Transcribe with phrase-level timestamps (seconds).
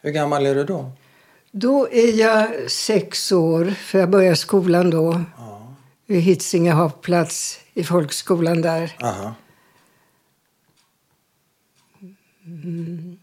[0.00, 0.90] Hur gammal är du då?
[1.50, 5.24] Då är jag sex år, för jag började skolan då.
[5.38, 5.74] Ja.
[6.06, 8.96] Vid Hitsinge havplats i folkskolan där.
[9.02, 9.34] Aha.
[12.44, 13.18] Mm.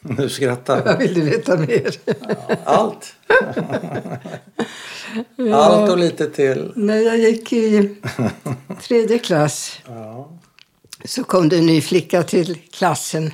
[0.00, 0.84] Du skrattar.
[0.84, 1.96] Vad vill du veta mer?
[2.64, 3.14] Allt.
[5.54, 6.72] Allt och lite till.
[6.76, 7.96] När jag gick i
[8.80, 10.38] tredje klass Ja.
[11.04, 13.32] Så kom det en ny flicka till klassen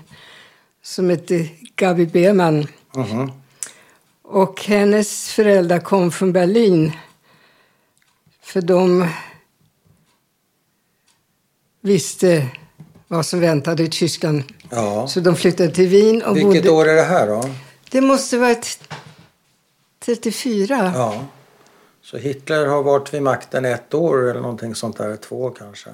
[0.83, 2.67] som hette Gabi Beman.
[2.95, 3.33] Mhm.
[4.23, 6.93] Och hennes föräldrar kom från Berlin.
[8.43, 9.09] För de
[11.81, 12.47] visste
[13.09, 14.43] vad som väntade i Tyskland.
[14.71, 15.09] ja.
[15.09, 16.71] Så de flyttade till Wien och Vilket bodde...
[16.71, 17.51] år är det här då?
[17.91, 18.93] Det måste varit
[20.01, 20.93] 34.
[20.95, 21.25] Ja.
[22.03, 25.91] Så Hitler har varit vid makten ett år eller någonting sånt där, två kanske.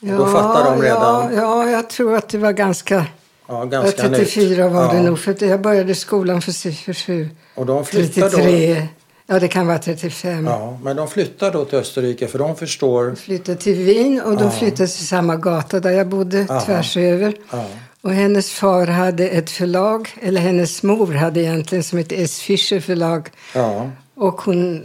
[0.00, 1.34] Ja, då fattar de Ja, redan.
[1.34, 2.94] ja, jag tror att det var ganska...
[2.94, 3.04] Ja,
[3.48, 4.72] Ja, ganska 34 nytt.
[4.74, 5.02] var det Ja.
[5.02, 5.18] nog.
[5.18, 8.28] För jag började skolan för, för, för Och de flyttar då.
[8.28, 8.86] 33.
[9.26, 10.46] Ja, det kan vara 35.
[10.46, 13.14] Ja, men de flyttar då till Österrike för de förstår.
[13.14, 14.50] Flyttade till Wien och de Ja.
[14.50, 16.60] flyttade till samma gata där jag bodde Aha.
[16.60, 17.34] tvärs över.
[17.50, 17.64] Ja.
[18.02, 22.40] Och hennes far hade ett förlag, eller hennes mor hade egentligen som ett S.
[22.40, 23.28] Fischer förlag.
[23.54, 23.90] Ja.
[24.14, 24.84] Och hon,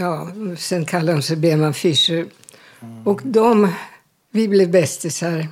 [0.00, 2.26] ja, sen kallade hon sig Beman Fischer.
[3.04, 3.68] Och de,
[4.34, 5.48] vi blev bästisar.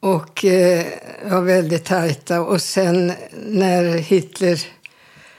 [0.00, 0.86] Och eh,
[1.24, 2.40] var väldigt tajta.
[2.40, 3.12] Och sen
[3.46, 4.66] när Hitler,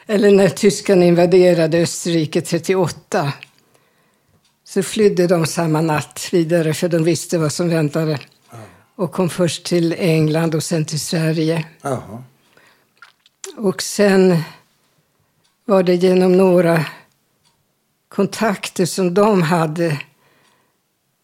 [0.06, 3.34] eller när tyskarna invaderade Österrike 38
[4.64, 8.20] så flydde de samma natt vidare för de visste vad som väntade.
[8.96, 11.66] Och kom först till England och sen till Sverige.
[11.82, 12.24] Jaha.
[13.58, 14.44] Och sen
[15.66, 16.86] var det genom några
[18.08, 20.00] kontakter som de hade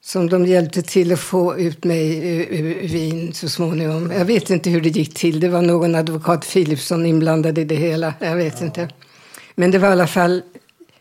[0.03, 4.11] som de hjälpte till att få ut mig ur, Wien så småningom.
[4.17, 5.39] Jag vet inte hur det gick till.
[5.39, 8.13] Det var någon advokat Philipsson inblandad i det hela.
[8.19, 8.89] Jag vet inte.
[9.55, 10.41] Men det var i alla fall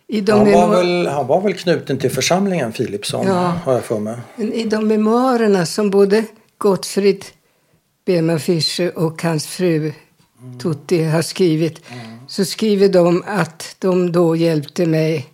[0.08, 3.54] i de, Han, var memo- väl, han var väl knuten till församlingen Philipsson, Ja.
[3.64, 4.16] har jag för mig.
[4.36, 6.24] i de memoarerna som både
[6.58, 7.24] Gottfrid
[8.06, 9.92] Beman Fischer och hans fru
[10.62, 11.80] Tutti har skrivit
[12.28, 15.26] så skriver de att de då hjälpte mig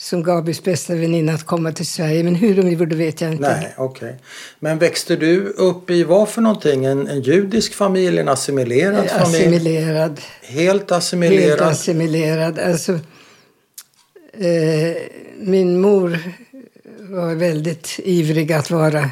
[0.00, 2.24] som Gabis bästa väninna att komma till Sverige.
[2.24, 3.56] Men hur de gjorde vet jag inte.
[3.56, 4.16] Nej, okej.
[4.60, 6.84] Men växte du upp i vad för någonting?
[6.84, 9.44] En, en judisk familj, en assimilerad familj?
[9.44, 10.20] Assimilerad.
[10.42, 11.48] Helt assimilerad?
[11.48, 12.58] Helt assimilerad.
[12.58, 14.96] Alltså, eh,
[15.38, 16.18] min mor
[17.00, 19.10] var väldigt ivrig att vara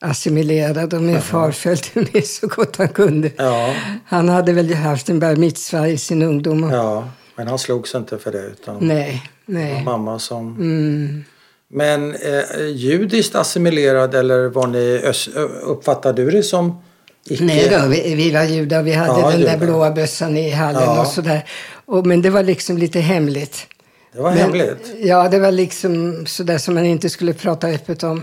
[0.00, 3.30] assimilerad och min far följde med så gott han kunde.
[3.36, 3.74] Ja,
[4.06, 6.64] Han hade väl haft en bar mitzva i sin ungdom.
[6.64, 7.08] Och, ja.
[7.36, 9.84] Men han slogs inte för det utan Nej, det var nej.
[9.84, 10.54] mamma som...
[10.56, 11.24] Mm.
[11.68, 15.28] Men eh, judiskt assimilerad eller var ni, ös-
[15.62, 16.82] uppfattade du det som
[17.24, 17.44] icke?
[17.44, 18.82] Nej då, vi, vi var judar.
[18.82, 19.66] Vi hade Ja, den där judar.
[19.66, 21.00] blåa bössan i hallen Ja.
[21.00, 21.44] och sådär.
[21.86, 23.66] Och, men det var liksom lite hemligt.
[24.12, 24.94] Det var Men- hemligt?
[25.00, 28.22] Ja, det var liksom sådär som man inte skulle prata öppet om.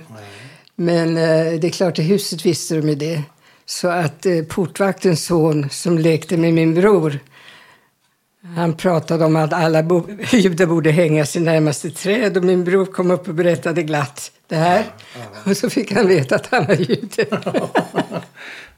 [0.75, 3.21] Men eh, det är klart, i huset visste de ju det.
[3.65, 7.19] Så att eh, portvaktens son som lekte med min bror
[8.55, 12.85] han pratade om att alla bo- judar borde hängas i närmaste träd och min bror
[12.85, 14.85] kom upp och berättade glatt det här.
[15.45, 17.25] Och så fick han veta att han var jude.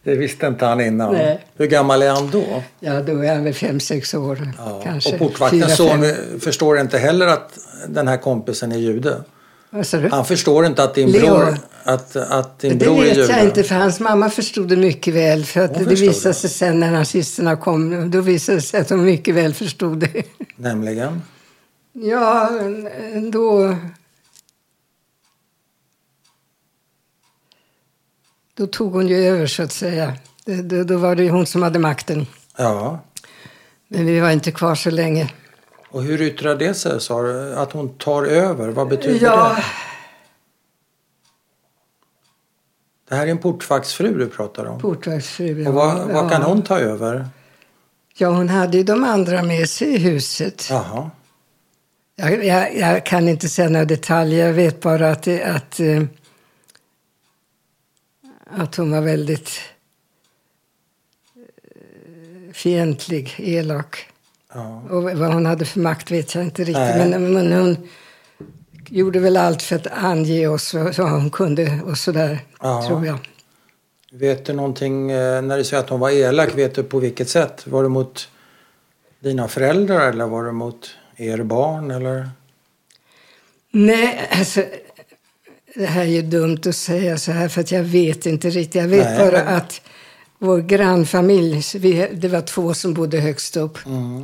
[0.04, 1.14] Det visste inte han innan.
[1.14, 1.46] Nej.
[1.58, 2.64] Hur gammal är han då?
[2.80, 4.82] ja, då är han väl fem, sex år Ja.
[4.84, 5.14] kanske.
[5.14, 6.06] Och portvaktens son
[6.40, 9.24] förstår inte heller att den här kompisen är jude.
[10.12, 11.22] Han förstår inte att din Leo.
[11.22, 13.32] bror, att, att din Det bror är vet jude.
[13.34, 15.46] jag inte, för hans mamma förstod det mycket väl.
[15.46, 18.88] För att Hon det visade sig sen när nazisterna kom, då visade det sig att
[18.88, 20.24] de mycket väl förstod det.
[20.56, 21.22] Nämligen?
[21.94, 22.50] Ja,
[23.32, 23.76] då...
[28.58, 30.14] Då tog hon ju över, så att säga.
[30.46, 32.26] Då, då var det hon som hade makten.
[32.58, 33.00] Ja.
[33.88, 35.30] Men vi var inte kvar så länge.
[35.96, 37.02] Och hur yttrar det sig?
[37.02, 37.56] Sa du?
[37.56, 38.70] Att hon tar över?
[38.70, 39.64] Vad betyder Ja, det?
[43.10, 44.80] Det här är en portvaktsfru du pratar om.
[44.80, 45.68] portvaktsfru.
[45.68, 47.28] Och vad, vad kan hon ta över?
[48.18, 50.68] Ja, hon hade ju de andra med sig i huset.
[50.70, 51.12] Jaha.
[52.16, 54.48] Jag, jag, jag kan inte säga några detaljer.
[54.48, 56.04] Jag vet bara att, det, att, eh,
[58.52, 59.50] att hon var väldigt
[61.36, 64.10] eh, fientlig, elak.
[64.56, 64.82] Ja.
[64.90, 66.76] Och vad hon hade för makt vet jag inte riktigt.
[66.76, 67.10] Nej.
[67.10, 67.78] Men, men hon
[68.90, 72.88] gjorde väl allt för att ange oss vad hon kunde och sådär, Ja.
[72.88, 73.18] tror jag.
[74.12, 77.30] Vet du någonting, eh, när du säger att hon var elak, vet du på vilket
[77.30, 77.68] sätt?
[77.68, 78.30] Var det mot
[79.20, 82.30] dina föräldrar eller var det mot er barn eller?
[83.72, 84.64] Nej, alltså...
[85.76, 88.76] det här är ju dumt att säga så här för att jag vet inte riktigt.
[88.82, 89.82] Jag vet Nej, bara att
[90.40, 93.86] vår grannfamilj, vi, det var två som bodde högst upp.
[93.86, 94.24] Mm.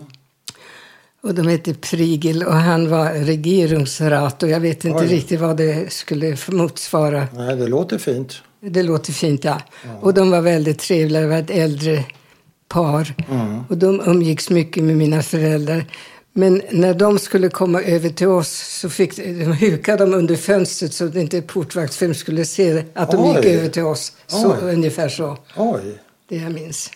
[1.23, 5.07] Och de hette Prigel och han var regeringsrat och jag vet inte Oj.
[5.07, 7.27] riktigt vad det skulle motsvara.
[7.33, 8.41] Nej, det låter fint.
[8.59, 9.61] Det låter fint, ja.
[10.01, 12.03] Och de var väldigt trevliga, det var ett äldre
[12.67, 13.13] par.
[13.29, 13.63] Mm.
[13.69, 15.85] Och de umgicks mycket med mina föräldrar.
[16.33, 20.93] Men när de skulle komma över till oss så fick de hukade de under fönstret
[20.93, 23.55] så att inte portvaktsfilm skulle se att de gick Oj.
[23.55, 24.13] över till oss.
[24.27, 24.73] Så, Oj.
[24.73, 25.99] ungefär så, Oj.
[26.29, 26.91] det jag minns.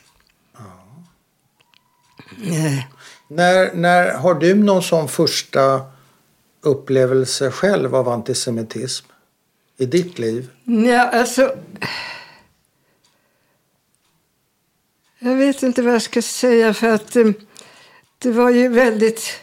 [2.43, 2.94] Eh,
[3.27, 5.81] När, när har du någon sån första
[6.61, 9.05] upplevelse själv av antisemitism
[9.77, 10.49] i ditt liv?
[10.63, 11.55] Ja, alltså...
[15.19, 17.25] Jag vet inte vad jag ska säga för att eh,
[18.17, 19.39] det var ju väldigt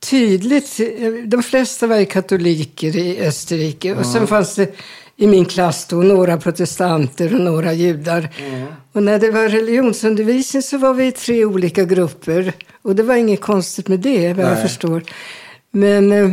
[0.00, 0.80] tydligt.
[1.26, 4.74] De flesta var ju katoliker i Österrike och sen fanns det
[5.16, 8.28] i min klass då några protestanter och några judar.
[8.92, 12.52] Och när det var religionsundervisning så var vi i tre olika grupper
[12.82, 15.02] och det var inget konstigt med det vad jag förstår.
[15.70, 16.30] Men eh,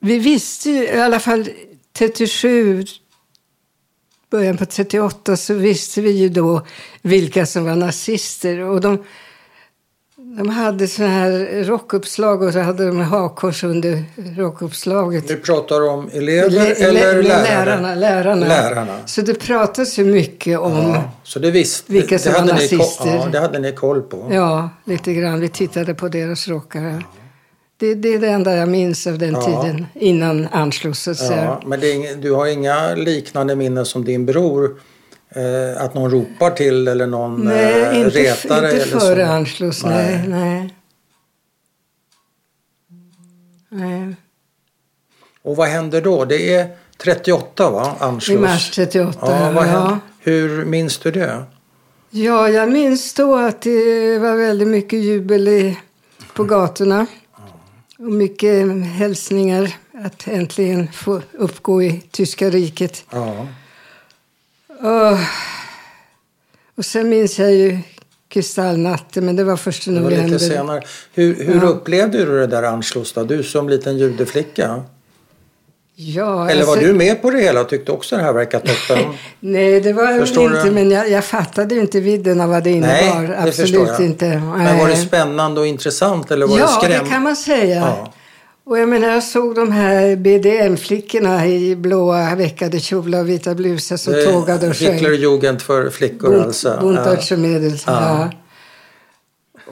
[0.00, 1.48] vi visste ju, i alla fall
[1.92, 2.84] 37,
[4.30, 6.66] början på 38, så visste vi ju då
[7.02, 8.58] vilka som var nazister.
[8.58, 9.04] Och de,
[10.38, 14.04] de hade såna här rockuppslag och så hade de hakkors under
[14.36, 15.28] rockuppslaget.
[15.28, 17.22] Du pratar om elever Lä- eller lä- lärare?
[17.22, 18.46] Lärarna, lärarna.
[18.46, 18.98] Lärarna.
[19.06, 22.46] Så det pratas ju mycket om, ja, Ja, så det visste Vilka som det var
[22.46, 23.06] nazister.
[23.16, 24.26] Ja, det hade ni koll på.
[24.84, 25.40] lite grann.
[25.40, 27.04] Vi tittade på deras rockar.
[27.76, 29.42] Det, det är det enda jag minns av den Ja.
[29.62, 31.08] tiden, innan Anschluss.
[31.30, 34.70] Ja, men det är ing- du har inga liknande minnen som din bror?
[35.34, 39.32] Eh, att någon ropar till eller någon eh, Nej, inte, retar inte eller före så?
[39.32, 39.84] Anschluss.
[39.84, 40.74] Nej, nej.
[43.68, 44.16] nej.
[45.42, 46.24] Och vad händer då?
[46.24, 47.96] Det är 38 va?
[48.00, 48.40] I Anschluss.
[48.40, 49.18] mars 38.
[49.20, 49.90] Ja, vad händer?
[49.90, 49.98] ja.
[50.20, 51.44] Hur minns du det?
[52.10, 55.78] ja, jag minns då att det var väldigt mycket jubel i,
[56.34, 57.06] på gatorna.
[57.98, 63.04] Och mycket hälsningar att äntligen få uppgå i tyska riket.
[63.10, 63.46] Ja.
[64.82, 65.18] Och,
[66.78, 67.78] och sen minns jag ju
[68.28, 70.28] kristallnatten, men det var först i Det var november.
[70.28, 70.82] lite senare.
[71.14, 71.66] Hur, hur Ja.
[71.68, 73.24] upplevde du det där Anschluss då?
[73.24, 74.82] Du som liten judeflicka?
[75.94, 78.60] Ja, Eller var alltså- du med på det hela och tyckte också det här verkar
[78.60, 79.12] toppen?
[79.40, 80.70] Nej, det var Förstår inte, du?
[80.70, 83.22] men jag, jag fattade inte vidden av vad det Nej, innebar.
[83.34, 84.28] det Absolut inte.
[84.28, 85.06] Men var det Nej.
[85.06, 87.04] spännande och intressant eller var Ja, det skräm?
[87.04, 87.76] det kan man säga.
[87.80, 88.12] Ja.
[88.64, 93.96] Och jag menar, jag såg de här BDM-flickorna i blåa veckade kjolar och vita blusar
[93.96, 94.92] som Det är tågade och sjöng.
[94.94, 96.78] Hitlerjugend för flickor Bunt- alltså.
[96.80, 97.78] Buntartsmedel.
[97.86, 97.92] Ja.
[97.92, 98.30] Ja.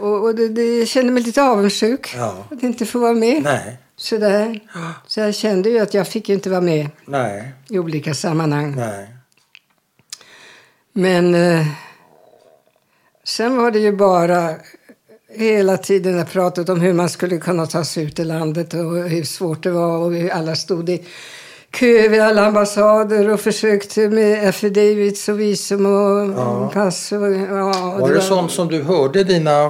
[0.01, 2.47] Och, och det, det, jag kände mig lite avundsjuk Ja.
[2.51, 3.43] att inte få vara med.
[3.43, 4.61] Nej, Sådär.
[5.07, 8.75] Så jag kände ju att jag fick ju inte vara med nej, i olika sammanhang.
[8.77, 9.09] nej.
[10.93, 11.67] Men eh,
[13.25, 14.51] sen var det ju bara
[15.33, 18.95] hela tiden jag pratat om hur man skulle kunna ta sig ut i landet och
[19.09, 21.03] hur svårt det var och hur alla stod i
[21.71, 26.71] kö vid alla ambassader och försökte med affidavits och visum och Ja.
[26.75, 27.13] pass.
[27.13, 29.65] Och, ja, Var det sånt som du hörde dina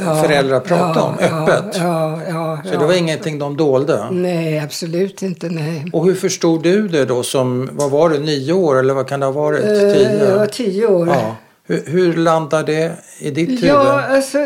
[0.00, 1.64] eh, föräldrar prata om öppet?
[1.78, 2.78] Ja, ja, ja, Så ja.
[2.80, 4.06] det var ingenting de dolde?
[4.10, 5.48] Nej, absolut inte.
[5.48, 5.90] Nej.
[5.92, 9.20] Och hur förstod du det då som, vad var det, nio år eller vad kan
[9.20, 9.64] det ha varit?
[9.64, 10.28] Eh, Tio?
[10.30, 11.08] Jag var tio år.
[11.08, 11.36] Ja.
[11.68, 13.64] Hur, hur landade det i ditt huvud?
[13.64, 14.38] Ja, alltså...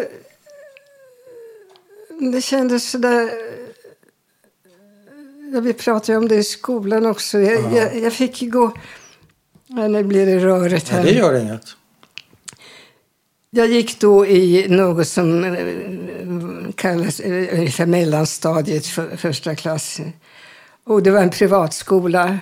[2.20, 3.30] Det kändes sådär...
[5.52, 7.38] Ja, vi pratade ju om det i skolan också.
[7.38, 8.72] Jag, jag, jag fick ju gå...
[9.66, 11.02] Ja, nu blir det rörigt här.
[11.02, 11.64] Nej, det gör inget.
[13.50, 20.00] Jag gick då i något som eh, kallas eh, ungefär mellanstadiet, för, första klass.
[20.84, 22.38] Och det var en privatskola.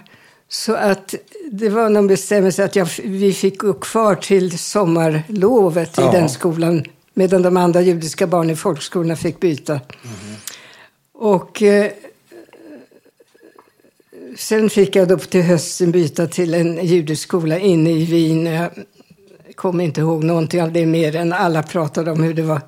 [0.49, 1.15] Så att
[1.53, 6.09] det var någon bestämmelse att jag, vi fick gå kvar till sommarlovet Ja.
[6.09, 6.85] i den skolan.
[7.19, 9.81] Medan de andra judiska barnen i folkskolorna fick byta.
[11.13, 11.93] Och eh,
[14.37, 18.47] sen fick jag då till hösten byta till en judisk skola inne i Wien.
[18.47, 18.71] Jag
[19.55, 22.61] kommer inte ihåg någonting av det mer än alla pratade om hur det var.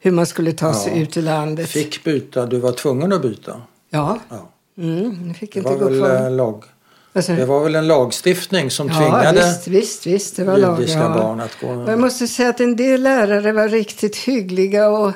[0.00, 1.02] Hur man skulle ta sig Ja.
[1.02, 1.68] ut i landet.
[1.68, 3.62] Fick byta, du var tvungen att byta?
[3.90, 4.48] Ja, Ja.
[4.78, 6.24] mm, fick Det inte var, gå väl, kvar.
[6.26, 6.64] eh, lag,
[7.12, 10.84] Alltså, det var väl en lagstiftning som ja, tvingade visst, visst, visst, det var lag.
[10.88, 11.08] Ja.
[11.08, 11.68] barn att gå...
[11.68, 15.12] Och jag måste säga att en del lärare var riktigt hyggliga och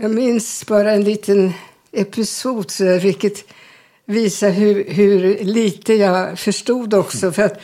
[0.00, 1.52] jag minns bara en liten
[1.92, 3.44] episod så där, vilket
[4.04, 7.32] visar hur, hur lite jag förstod också.
[7.32, 7.60] För att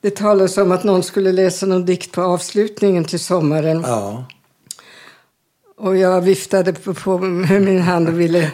[0.00, 3.84] det talades om att någon skulle läsa någon dikt på avslutningen till sommaren.
[3.86, 4.24] Ja,
[5.76, 8.50] Och jag viftade på, på med min hand och ville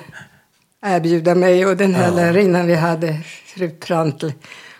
[0.84, 2.14] erbjuda mig och den här Ja.
[2.14, 4.28] lärarinnan vi hade, fru Prantl.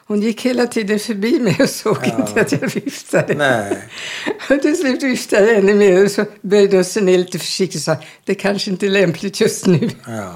[0.07, 2.17] Hon gick hela tiden förbi mig och såg Ja.
[2.29, 3.35] inte att jag viftade.
[3.35, 3.79] Nej.
[4.51, 7.79] Och till slut viftade jag ännu mer och så böjde hon sig ner lite försiktigt
[7.81, 9.91] och sa det kanske inte är lämpligt just nu.
[10.07, 10.35] Ja.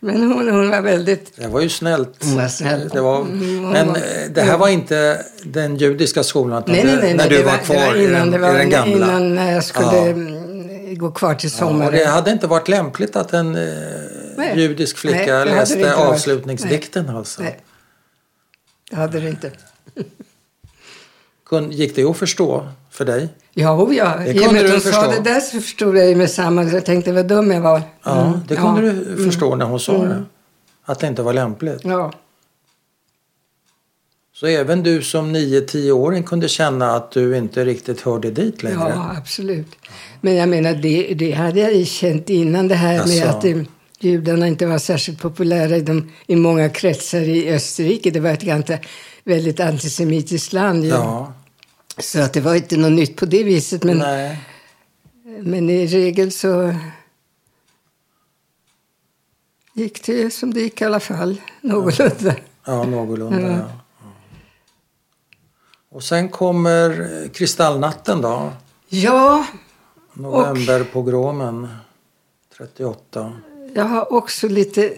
[0.00, 1.36] Men hon, hon var väldigt...
[1.36, 2.16] Det var ju snällt.
[2.24, 2.88] Hon var snäll.
[2.92, 4.02] Det var, Mm, men var- eh,
[4.34, 7.14] det här var inte den judiska skolan Nej, nej, nej.
[7.14, 8.96] när du det var kvar var i innan, den, det var i den gamla.
[8.96, 10.06] innan när jag skulle Ja.
[10.06, 11.86] mm, gå kvar till Ja, sommaren.
[11.86, 13.54] och det hade inte varit lämpligt att en
[14.38, 14.60] Nej.
[14.60, 17.42] judisk Nej, flicka det läste avslutningsdikten alltså.
[17.42, 17.58] Nej.
[18.90, 19.50] Det hade det inte.
[21.70, 23.28] Gick det att förstå för dig?
[23.52, 24.16] Ja, ja.
[24.16, 25.22] Det I och kunde med du att hon sa förstå.
[25.22, 26.62] det där så förstod jag med samma.
[26.62, 27.82] Jag tänkte vad dum jag var.
[28.02, 30.08] Ja, Mm, det kunde ja, du förstå när hon sa Mm.
[30.08, 30.24] det.
[30.84, 31.80] Att det inte var lämpligt.
[31.84, 32.12] Ja,
[34.34, 38.76] Så även du som 9-10-åring kunde känna att du inte riktigt hörde dit längre?
[38.94, 39.76] ja, absolut.
[40.20, 43.28] Men jag menar, det, det hade jag känt innan det här med Jaså.
[43.38, 43.44] att
[44.00, 48.10] judarna inte var särskilt populära i, de, i många kretsar i Österrike.
[48.10, 48.78] Det var ett ganska
[49.24, 50.84] väldigt antisemitiskt land.
[50.84, 50.90] ju.
[50.90, 51.32] Ja,
[51.98, 53.84] Så att det var inte något nytt på det viset.
[53.84, 54.40] Men, nej.
[55.40, 56.74] men i regel så
[59.72, 61.40] gick det som det gick i alla fall.
[61.60, 62.34] Någorlunda.
[62.64, 63.40] Ja, någorlunda.
[63.40, 63.58] Ja.
[63.58, 63.68] Ja.
[65.90, 68.52] Och sen kommer Kristallnatten då.
[68.88, 69.46] Ja,
[70.12, 71.68] Novemberpogromen
[72.58, 73.32] 38.
[73.74, 74.94] Jag har också lite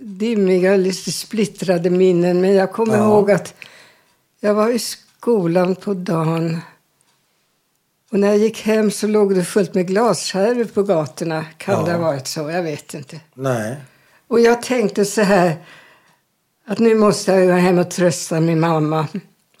[0.00, 2.40] dimmiga, lite splittrade minnen.
[2.40, 3.04] Men jag kommer Ja.
[3.04, 3.54] ihåg att
[4.40, 6.58] jag var i skolan på dagen.
[8.10, 11.44] Och när jag gick hem så låg det fullt med glasskärvor på gatorna.
[11.58, 11.84] Kan Ja.
[11.86, 12.50] det ha varit så?
[12.50, 13.20] Jag vet inte.
[13.34, 13.76] Nej.
[14.28, 15.56] Och jag tänkte så här
[16.66, 19.00] att nu måste jag gå hem och trösta min mamma.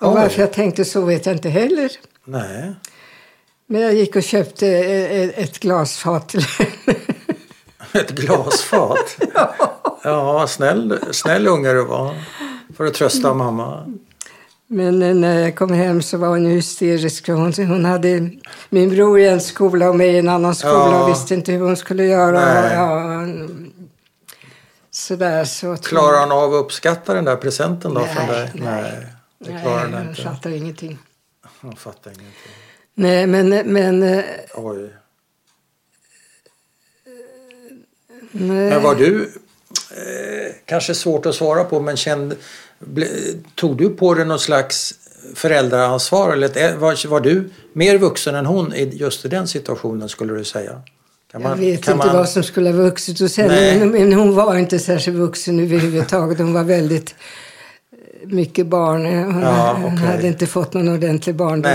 [0.00, 0.14] Och Oj.
[0.14, 1.90] varför jag tänkte så vet jag inte heller.
[2.24, 2.74] Nej.
[3.66, 6.98] Men jag gick och köpte eh, eh, ett glasfat till henne.
[8.00, 9.16] Ett glasfat.
[10.02, 12.14] Ja, snäll, snäll unge du var.
[12.76, 13.94] För att trösta mamma.
[14.66, 17.26] Men när jag kom hem så var hon hysterisk.
[17.26, 18.30] för Hon, hon hade
[18.68, 21.02] min bror i en skola och mig i en annan skola Ja.
[21.04, 22.40] och visste inte hur hon skulle göra.
[22.40, 22.72] Nej.
[22.74, 23.72] Ja, mm,
[24.90, 25.76] sådär så.
[25.76, 28.50] Klarar hon av att uppskatta den där presenten då Nej, från dig?
[28.54, 28.82] nej.
[28.82, 29.06] Nej,
[29.38, 30.22] det Nej, klarar den hon inte.
[30.22, 30.98] fattar ingenting.
[31.60, 32.52] Hon fattar ingenting.
[32.94, 34.90] Nej, men, men, eh, Oj.
[38.38, 38.70] Nej.
[38.70, 39.22] Men var du,
[39.90, 42.36] eh, kanske svårt att svara på, men kände,
[42.78, 43.06] ble,
[43.54, 44.94] tog du på dig någon slags
[45.34, 46.32] föräldraansvar?
[46.32, 50.34] Eller ett, var, var du mer vuxen än hon i just i den situationen skulle
[50.34, 50.80] du säga?
[51.32, 53.84] Kan Jag vet inte man- vad som skulle ha vuxit hos henne.
[53.86, 56.38] Men, hon var inte särskilt vuxen överhuvudtaget.
[56.38, 57.14] Hon var väldigt
[57.92, 59.06] eh, mycket barn.
[59.06, 59.96] Hon, Ja, okej.
[60.06, 61.70] hade inte fått någon ordentlig barndom.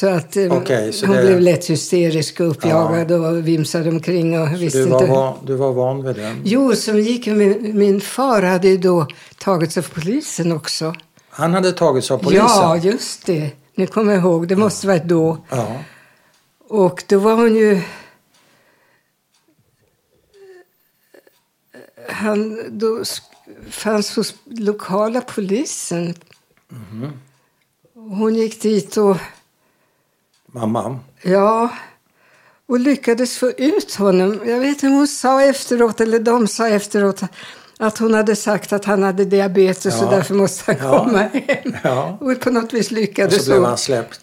[0.00, 4.40] Så att eh, Okej, så hon det- blev lätt hysterisk och uppjagad och vimsade omkring
[4.40, 5.12] och visste Du var, inte.
[5.12, 6.40] van, du var van vid den?
[6.44, 9.06] Jo, som gick min, min far hade ju då
[9.38, 10.94] tagits av polisen också.
[11.28, 12.46] Han hade tagits av polisen?
[12.46, 13.50] Ja, just det.
[13.74, 14.48] Nu kommer jag ihåg.
[14.48, 15.38] Det måste varit då.
[15.50, 15.80] Ja.
[16.68, 17.80] Och då var hon ju...
[22.08, 23.02] Han då
[23.70, 26.14] fanns hos lokala polisen.
[27.94, 29.16] Hon gick dit och,
[30.54, 30.98] Mamma?
[31.22, 31.68] ja,
[32.68, 34.40] och lyckades få ut honom.
[34.46, 37.20] Jag vet inte, hon sa efteråt, eller de sa efteråt,
[37.78, 40.04] att hon hade sagt att han hade diabetes Ja.
[40.04, 40.98] och därför måste han Ja.
[41.04, 41.76] komma hem.
[41.84, 42.18] Ja.
[42.20, 43.68] Och på något vis Och lyckades så blev hon.
[43.68, 44.20] han släppt.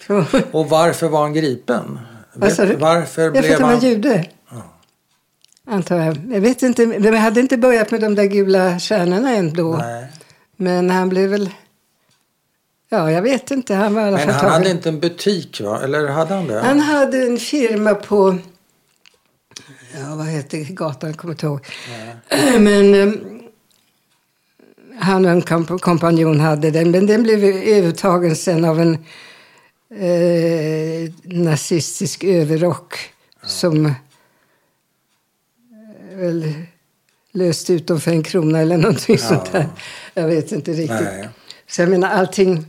[0.51, 1.99] Och varför var han gripen?
[2.33, 2.39] Du?
[2.75, 3.79] Varför Jag blev han var han...
[3.79, 4.25] jude.
[5.67, 6.17] Antar jag.
[6.31, 6.85] Jag vet inte.
[6.85, 9.75] De hade inte börjat med de där gula stjärnorna än då.
[9.77, 10.07] Nej.
[10.57, 11.49] Men han blev väl...
[12.93, 13.73] Ja, jag vet inte.
[13.75, 15.81] Han var i alla Men fall han hade inte en butik va?
[15.83, 16.59] Eller hade han det?
[16.61, 18.37] Han hade en firma på...
[19.99, 21.09] Ja, vad heter gatan?
[21.09, 21.65] Jag kommer inte ihåg.
[22.59, 23.13] Men eh,
[24.99, 26.91] han och en komp- kompanjon hade den.
[26.91, 28.93] Men den blev övertagen sen av en
[29.99, 32.99] eh, nazistisk överrock
[33.43, 33.93] som eh,
[36.15, 36.53] väl
[37.31, 39.27] löste ut dem för en krona eller någonting Ja.
[39.27, 39.67] sånt där.
[40.13, 40.89] Jag vet inte riktigt.
[41.01, 41.29] Nej.
[41.67, 42.65] Så jag menar allting...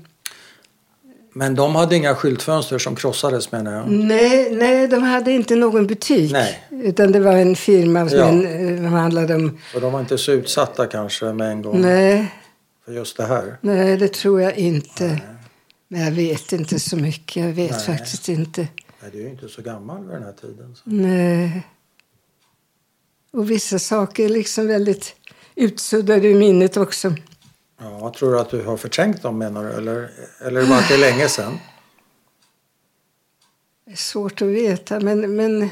[1.33, 3.91] Men de hade inga skyltfönster som krossades menar jag.
[3.91, 6.33] Nej, nej, de hade inte någon butik.
[6.33, 6.63] Nej.
[6.71, 8.49] Utan det var en firma som Ja.
[8.49, 9.59] eh, handlade om...
[9.73, 12.35] Så de var inte så utsatta kanske med en gång Nej,
[12.85, 13.59] för just det här.
[13.61, 15.21] nej, det tror jag inte.
[15.89, 17.37] Men jag vet inte så mycket.
[17.45, 17.81] Jag vet Nej.
[17.87, 18.69] faktiskt inte.
[19.03, 20.75] Nej, du är ju inte så gammal vid den här tiden.
[20.75, 20.83] Så.
[20.85, 21.67] Nej.
[23.33, 25.15] Och vissa saker är liksom väldigt
[25.55, 27.15] utsuddade ur minnet också.
[27.83, 29.71] Ja, tror du att du har förträngt dem menar du?
[29.71, 30.11] Eller,
[30.41, 31.59] eller var det länge sedan?
[33.85, 35.37] Det är svårt att veta, men...
[35.37, 35.71] men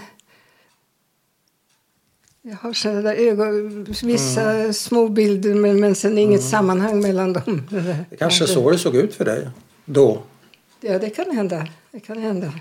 [2.43, 7.67] Jag har sådana där ögon, vissa små bilder men, men sen inget sammanhang mellan dem.
[8.11, 9.49] Det kanske så det såg ut för dig
[9.85, 10.23] då.
[10.81, 11.67] Ja, det kan hända.
[11.91, 12.53] Det kan hända.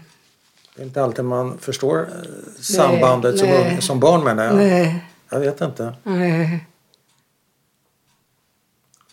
[0.75, 3.82] Det är inte alltid man förstår eh, sambandet som, nej.
[3.82, 4.56] som barn menar jag.
[4.56, 5.94] Nej, Jag vet inte.
[6.03, 6.65] nej.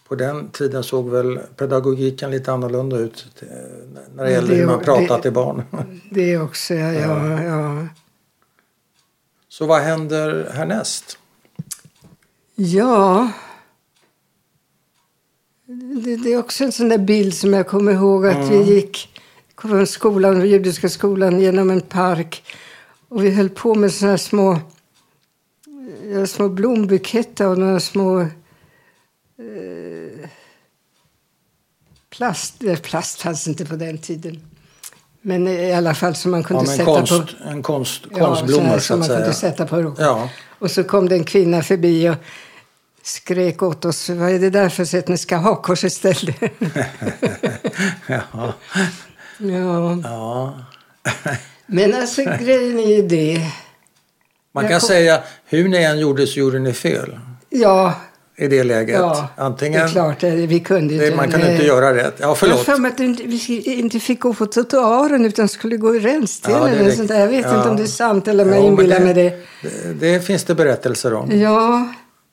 [0.09, 3.47] På den tiden såg väl pedagogiken lite annorlunda ut eh,
[4.15, 5.63] när det gäller det- hur man pratar det- till barn.
[6.11, 6.93] Det också, ja.
[6.93, 7.87] ja, ja.
[9.49, 11.19] Så vad händer härnäst?
[12.55, 13.31] Ja.
[16.05, 19.21] Det, det är också en sån där bild som jag kommer ihåg att vi gick
[19.61, 22.45] från skolan, judiska skolan genom en park.
[23.09, 24.59] Och vi höll på med såna här små,
[26.27, 28.29] små blombuketter och några små eh,
[32.17, 32.65] plast.
[32.65, 34.41] eh, Plast fanns inte på den tiden.
[35.23, 37.49] Men i alla fall som man Ja, kunde men sätta konst, på...
[37.49, 39.33] en konst, Ja, så konstblommor så man kunde säga.
[39.33, 42.15] sätta på Ja, och så kom det en kvinna förbi och
[43.03, 44.09] skrek åt oss.
[44.09, 46.37] Vad är det där för sätt ni ska ha kors istället?
[48.07, 48.53] ja,
[49.39, 49.99] ja.
[50.05, 50.55] ja.
[51.67, 53.51] Men alltså grejen är ju det.
[54.53, 57.19] Man kan kom- säga hur ni än gjorde så gjorde ni fel
[57.51, 57.95] Ja,
[58.39, 58.95] i det läget.
[58.99, 60.21] ja det Antingen, är klart.
[60.21, 61.17] det- Vi kunde det, inte.
[61.17, 62.15] man kunde inte göra rätt.
[62.19, 62.65] Ja, Jag förlåt.
[62.65, 66.59] för mig att inte- vi inte fick gå på trottoaren utan skulle gå i rännstenen.
[66.63, 67.21] Ja, det är eller sånt där.
[67.21, 67.53] Jag vet riktigt.
[67.57, 67.83] inte om Ja.
[67.83, 69.31] det är sant eller om jag Ja, inbillar det- mig det.
[69.63, 71.41] Det, det finns det berättelser om.
[71.41, 71.89] Ja,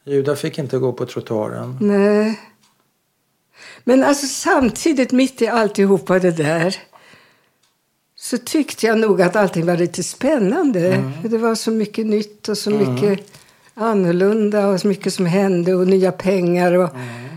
[0.05, 1.77] Judar fick inte gå på trottoaren.
[1.81, 2.39] nej.
[3.83, 6.75] Men alltså samtidigt mitt i alltihopa det där
[8.15, 10.93] så tyckte jag nog att allting var lite spännande.
[10.93, 11.11] Mm.
[11.23, 13.19] Det var så mycket nytt och så mycket
[13.73, 16.73] annorlunda och så mycket som hände och nya pengar.
[16.73, 17.29] Och, Mm.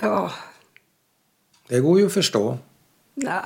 [0.00, 0.30] Ja,
[1.68, 2.58] Det går ju att förstå.
[3.14, 3.42] nej.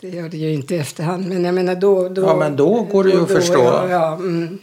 [0.00, 1.28] Det gör det ju inte i efterhand.
[1.28, 2.08] Men jag menar då...
[2.08, 3.62] då Ja, men då går det ju att förstå.
[3.64, 4.58] Ja, ja, mm.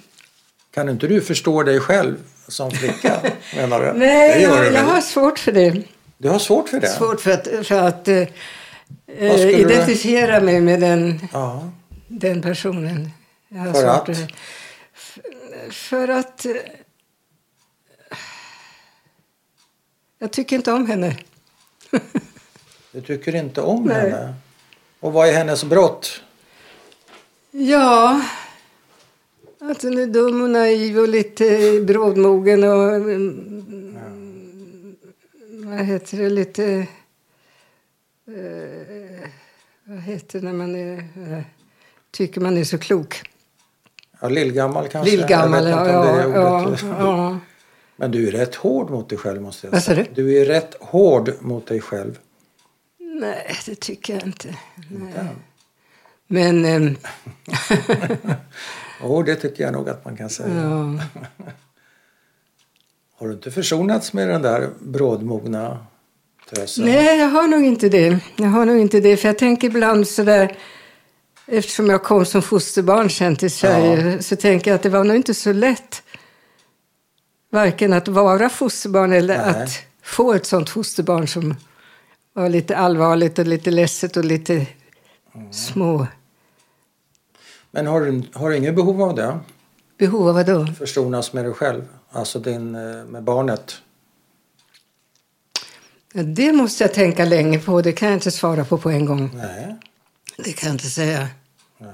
[0.72, 2.16] Kan inte du förstå dig själv
[2.48, 3.20] som flicka?
[3.56, 4.00] menar du?
[4.00, 5.84] Nej, jag, jag har svårt för det.
[6.18, 6.88] Du har svåt för det?
[6.88, 8.16] Svårt för att, för att eh,
[9.20, 11.70] Vad skulle du- identifiera mig med den, Ja.
[12.10, 13.10] Den personen.
[13.50, 14.32] För svårt att?
[15.74, 16.46] för att...
[16.46, 16.52] eh,
[20.20, 21.18] Jag tycker inte om henne.
[22.92, 24.12] Du tycker inte om Nej.
[24.12, 24.34] henne?
[25.00, 26.22] Och vad är hennes brott?
[27.52, 28.22] Ja,
[29.60, 32.96] att hon är dum och naiv och lite brådmogen och...
[32.96, 34.98] mm,
[35.50, 36.30] Vad heter det?
[36.30, 36.66] Lite...
[38.28, 39.30] eh,
[39.84, 41.42] vad heter det när man är, eh,
[42.12, 43.22] tycker man är så klok?
[44.22, 45.16] Ja, lillgammal kanske?
[45.16, 45.88] Lillgammal, ja.
[45.90, 47.40] ja, ja, ja.
[47.96, 50.06] Men du är rätt hård mot dig själv måste jag säga.
[50.14, 50.24] du?
[50.24, 52.20] Du är rätt hård mot dig själv.
[53.00, 54.56] Nej, det tycker jag inte.
[54.92, 55.28] Inte?
[56.28, 56.66] Men...
[56.66, 56.96] ehm,
[59.02, 60.56] Jo, det tycker jag nog att man kan säga.
[60.56, 61.00] ja.
[63.18, 65.86] Har du inte försonats med den där brådmogna
[66.54, 66.86] tösen?
[66.86, 68.20] Nej, jag har nog inte det.
[68.36, 69.18] Jag har nog inte det.
[69.18, 70.58] För jag tänker ibland sådär,
[71.50, 75.16] eftersom jag kom som fosterbarn sen till Sverige, så tänker jag att det var nog
[75.16, 76.04] inte så lätt.
[77.52, 79.64] Varken att vara fosterbarn eller Nej.
[79.64, 79.70] att
[80.04, 81.56] få ett sånt fosterbarn som
[82.34, 84.66] var lite allvarligt och lite ledset och lite
[85.52, 86.08] små.
[87.72, 89.40] Men har du, har du inget behov av det?
[89.98, 90.68] Behov av vad då?
[90.78, 91.88] Försonas med dig själv?
[92.12, 93.82] Alltså din, eh, med barnet?
[96.14, 97.82] Ja, det måste jag tänka länge på.
[97.82, 99.32] Det kan jag inte svara på på en gång.
[99.36, 99.76] Nej.
[100.44, 101.30] Det kan jag inte säga.
[101.78, 101.94] Nej.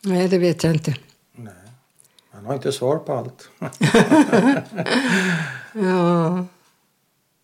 [0.00, 0.96] Nej, det vet jag inte.
[1.32, 1.54] Nej.
[2.32, 3.50] Man har inte svar på allt.
[5.78, 6.46] Ja,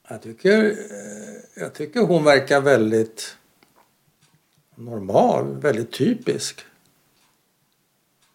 [0.08, 3.36] Jag tycker, eh, jag tycker hon verkar väldigt
[4.74, 6.60] normal, väldigt typisk.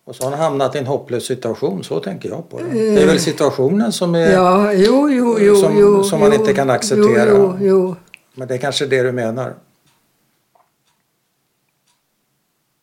[0.08, 2.70] Och så har hon hamnat i en hopplös situation, så tänker jag på det.
[2.70, 4.32] Det är väl situationen som är...
[4.32, 5.56] ja jo, jo, jo.
[5.56, 7.30] Som- jo som man jo, inte kan acceptera.
[7.30, 7.96] Jo, jo.
[8.36, 9.54] Men det är kanske det du menar?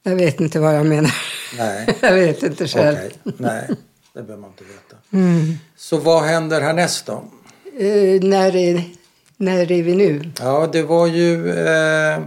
[0.02, 1.14] Jag vet inte vad jag menar.
[1.58, 2.96] Nej, jag vet inte själv.
[2.96, 3.34] okej.
[3.38, 3.68] Nej,
[4.12, 4.96] det behöver man inte veta.
[5.12, 5.54] Mm.
[5.76, 7.24] Så vad händer härnäst då?
[7.78, 8.84] Eh, när, är,
[9.36, 10.30] när är vi nu?
[10.40, 12.18] Ja, det var ju eh,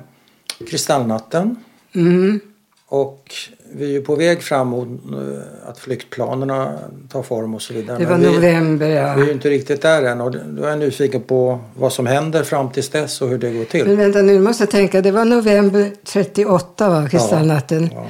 [0.70, 1.56] Kristallnatten.
[1.96, 2.40] Mm.
[2.88, 3.32] Och
[3.72, 6.80] vi är ju på väg fram mot eh, att flyktplanerna
[7.12, 7.98] tar form och så vidare.
[7.98, 9.26] Det var Men vi, november, vi är ja.
[9.26, 12.70] ju inte riktigt där än och då är jag nyfiken på vad som händer fram
[12.72, 13.86] tills dess och hur det går till.
[13.88, 15.02] Men vänta nu, måste jag tänka.
[15.02, 17.10] Det var november 38, va?
[17.10, 17.90] Kristallnatten.
[17.94, 18.08] Ja,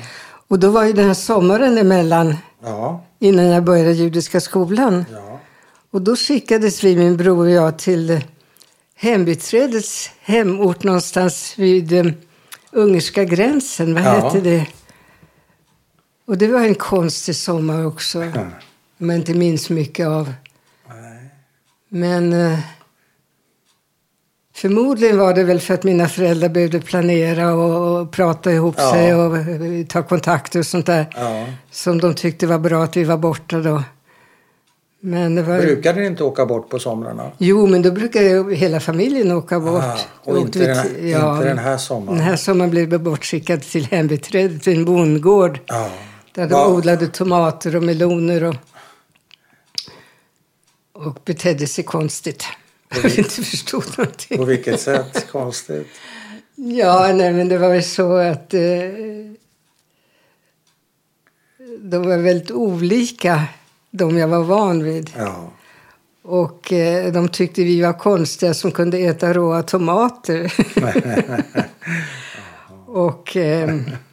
[0.48, 5.06] Och då var ju den här sommaren emellan, ja, innan jag började judiska skolan.
[5.14, 5.40] ja.
[5.92, 8.20] Och då skickades vi, min bror och jag, till
[8.96, 12.14] hembiträdets hemort någonstans vid um,
[12.72, 13.94] ungerska gränsen.
[13.94, 14.10] Vad Ja.
[14.10, 14.66] hette det?
[16.28, 18.22] Och det var en konstig sommar också.
[18.22, 18.48] Mm.
[19.00, 20.34] Om jag inte minns mycket av.
[20.90, 21.20] Nej.
[21.90, 22.60] Men eh,
[24.56, 28.92] förmodligen var det väl för att mina föräldrar behövde planera och, och prata ihop Ja.
[28.92, 31.06] sig och eh, ta kontakter och sånt där.
[31.16, 31.46] Ja.
[31.72, 33.84] Som de tyckte var bra att vi var borta då.
[35.00, 35.60] Men var...
[35.60, 37.32] Brukade ni inte åka bort på somrarna?
[37.38, 39.84] Jo, men då brukar ju hela familjen åka bort.
[39.84, 42.18] Ah, och inte den, här, ja, inte den här sommaren?
[42.18, 45.60] Den här sommaren blev vi bortskickade till hembiträdet till en bondgård.
[45.66, 45.90] Ja.
[46.38, 48.56] Där de Va- odlade tomater och meloner och,
[50.94, 52.44] och betedde sig konstigt.
[52.90, 54.38] Jag inte förstod någonting.
[54.38, 55.28] På vilket sätt?
[55.32, 55.88] Konstigt.
[56.56, 58.62] Ja, nej, men det var väl så att eh,
[61.80, 63.44] de var väldigt olika
[63.92, 65.12] de jag var van vid.
[65.18, 65.52] Ja.
[66.22, 70.54] Och eh, de tyckte vi var konstiga som kunde äta råa tomater.
[72.88, 73.36] och...
[73.38, 73.76] Eh,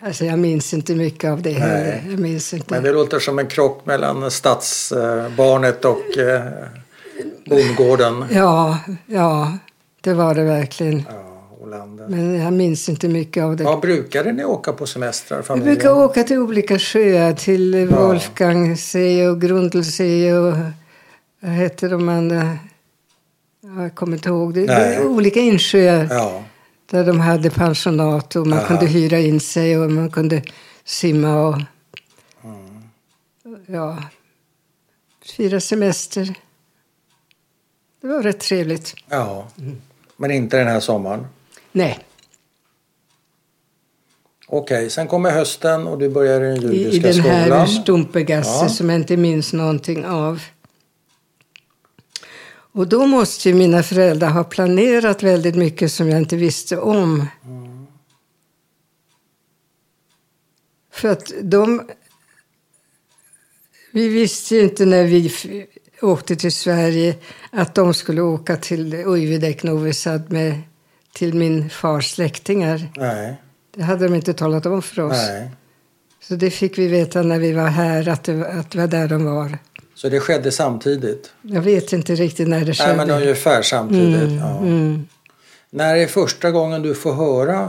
[0.00, 2.02] alltså jag minns inte mycket av det heller.
[2.10, 2.74] Jag minns inte.
[2.74, 6.42] Men det låter som en krock mellan stadsbarnet och eh,
[7.46, 8.24] bondgården.
[8.32, 9.58] Ja, ja,
[10.00, 11.02] det var det verkligen.
[11.10, 11.26] Ja.
[12.08, 13.64] Men jag minns inte mycket av det.
[13.64, 15.74] Vad brukade ni åka på semestrar, Vi familjen?
[15.74, 18.06] brukar åka till olika sjöar, till Ja.
[18.06, 20.54] Wolfgangsee och Grundlsee och
[21.40, 22.58] vad hette de andra?
[23.62, 24.54] Ja, Jag kommer inte ihåg.
[24.54, 24.94] Det, det Nej.
[24.94, 26.42] är olika insjöar Ja,
[26.90, 28.66] där de hade pensionat och man Aha.
[28.68, 30.42] kunde hyra in sig och man kunde
[30.84, 31.56] simma och
[32.44, 32.82] Mm.
[33.66, 33.98] ja,
[35.36, 36.34] fira semester.
[38.00, 38.94] Det var rätt trevligt.
[39.08, 39.48] ja.
[40.16, 41.26] Men inte den här sommaren.
[41.72, 41.98] Nej,
[44.52, 47.68] Okej, sen kommer hösten och du börjar i den judiska i den här skolan.
[47.68, 48.68] Stumpegasse Ja.
[48.68, 50.42] som jag inte minns någonting av.
[52.72, 57.26] Och då måste ju mina föräldrar ha planerat väldigt mycket som jag inte visste om.
[60.92, 61.82] För att de...
[63.92, 65.32] Vi visste ju inte när vi
[66.02, 67.16] åkte till Sverige
[67.50, 70.62] att de skulle åka till Ujvidek Novi Sad med
[71.12, 72.92] till min fars släktingar.
[72.96, 73.36] Nej,
[73.74, 75.28] Det hade de inte talat om för oss.
[75.28, 75.50] nej.
[76.22, 79.08] Så det fick vi veta när vi var här, att det, att det var där
[79.08, 79.58] de var.
[80.00, 81.32] Så det skedde samtidigt?
[81.42, 82.96] Jag vet inte riktigt när det skedde.
[82.96, 84.40] Nej, men ungefär samtidigt.
[84.40, 84.58] ja.
[84.58, 85.08] mm.
[85.70, 87.68] När är första gången du får höra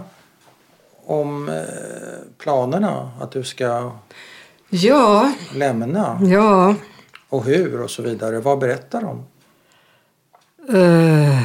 [1.05, 1.55] om eh,
[2.37, 3.91] planerna att du ska
[4.69, 6.75] Ja, lämna ja.
[7.29, 8.39] och hur och så vidare?
[8.39, 9.25] Vad berättar de?
[10.77, 11.41] Uh,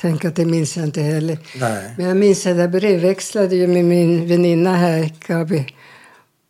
[0.00, 1.38] tänk att det minns jag inte heller.
[1.60, 1.94] Nej.
[1.98, 5.66] Men jag minns att jag brevväxlade ju med min väninna här, Gabi.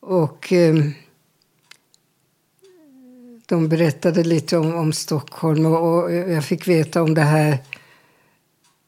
[0.01, 0.95] Och ehm,
[3.55, 7.59] de berättade lite om, om Stockholm och, och jag fick veta om det här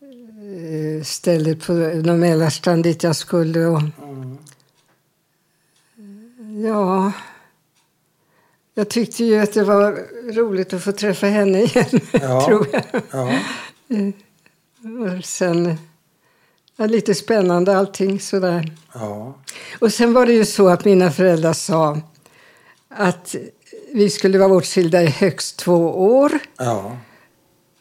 [0.00, 3.66] eh, stället på Mälarstrand dit jag skulle.
[3.66, 4.38] Och, Mm.
[6.64, 7.12] Ja,
[8.74, 9.98] jag tyckte ju att det var
[10.32, 12.40] roligt att få träffa henne igen, Ja.
[12.46, 12.84] tror jag.
[13.10, 13.38] Ja.
[15.18, 15.78] Och sen,
[16.76, 18.72] ja, lite spännande allting sådär.
[18.94, 19.34] ja.
[19.78, 22.00] Och sen var det ju så att mina föräldrar sa
[22.88, 23.34] att
[23.96, 26.96] vi skulle vara åtskilda i högst två år ja.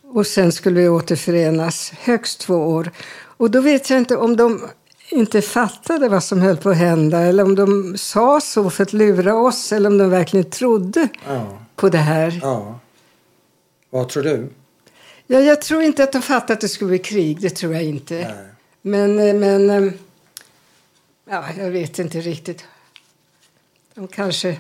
[0.04, 2.92] och sen skulle vi återförenas högst två år.
[3.16, 4.70] Och då vet jag inte om de
[5.10, 8.94] inte fattade vad som höll på att hända eller om de sa så för att
[8.94, 11.60] lura oss eller om de verkligen trodde ja.
[11.76, 12.40] på det här.
[12.42, 12.80] ja.
[13.90, 14.50] Vad tror du?
[15.28, 17.84] Ja, jag tror inte att de fattade att det skulle bli krig, det tror jag
[17.84, 18.16] inte.
[18.16, 18.48] Nej.
[18.82, 19.94] Men, eh, men eh,
[21.30, 22.64] ja, jag vet inte riktigt.
[23.94, 24.58] De kanske,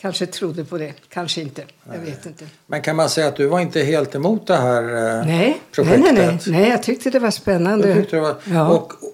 [0.00, 1.62] kanske trodde på det, kanske inte.
[1.92, 2.44] Jag vet inte.
[2.66, 5.60] Men kan man säga att du var inte helt emot det här eh, Nej, nej,
[5.72, 6.00] projektet?
[6.00, 7.94] nej, nej, nej, jag tyckte det var spännande.
[7.94, 8.36] Tyckte det var...
[8.44, 8.68] Ja.
[8.68, 9.08] Och, eh,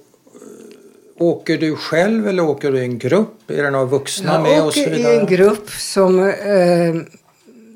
[1.18, 3.50] åker du själv eller åker du i en grupp?
[3.50, 5.14] Är det några vuxna jag med och så vidare?
[5.14, 6.94] i en grupp som eh,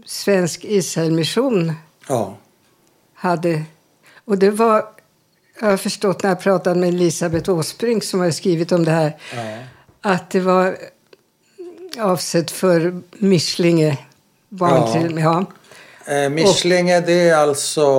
[0.06, 1.72] Svensk Israelmission
[2.08, 2.36] Ja.
[3.14, 3.62] hade.
[4.24, 4.84] Och det var,
[5.60, 9.16] jag har förstått när jag pratade med Elisabeth Åsbrink som har skrivit om det här,
[9.36, 9.58] ja.
[10.00, 10.76] att det var
[11.98, 13.98] avsett för Mischlinge.
[14.48, 15.44] Barn Ja.
[16.06, 17.90] Eh, Mischlinge det är alltså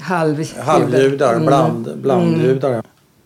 [0.00, 1.46] halv, halvjudar, Mm.
[1.46, 2.82] bland, blandjudar.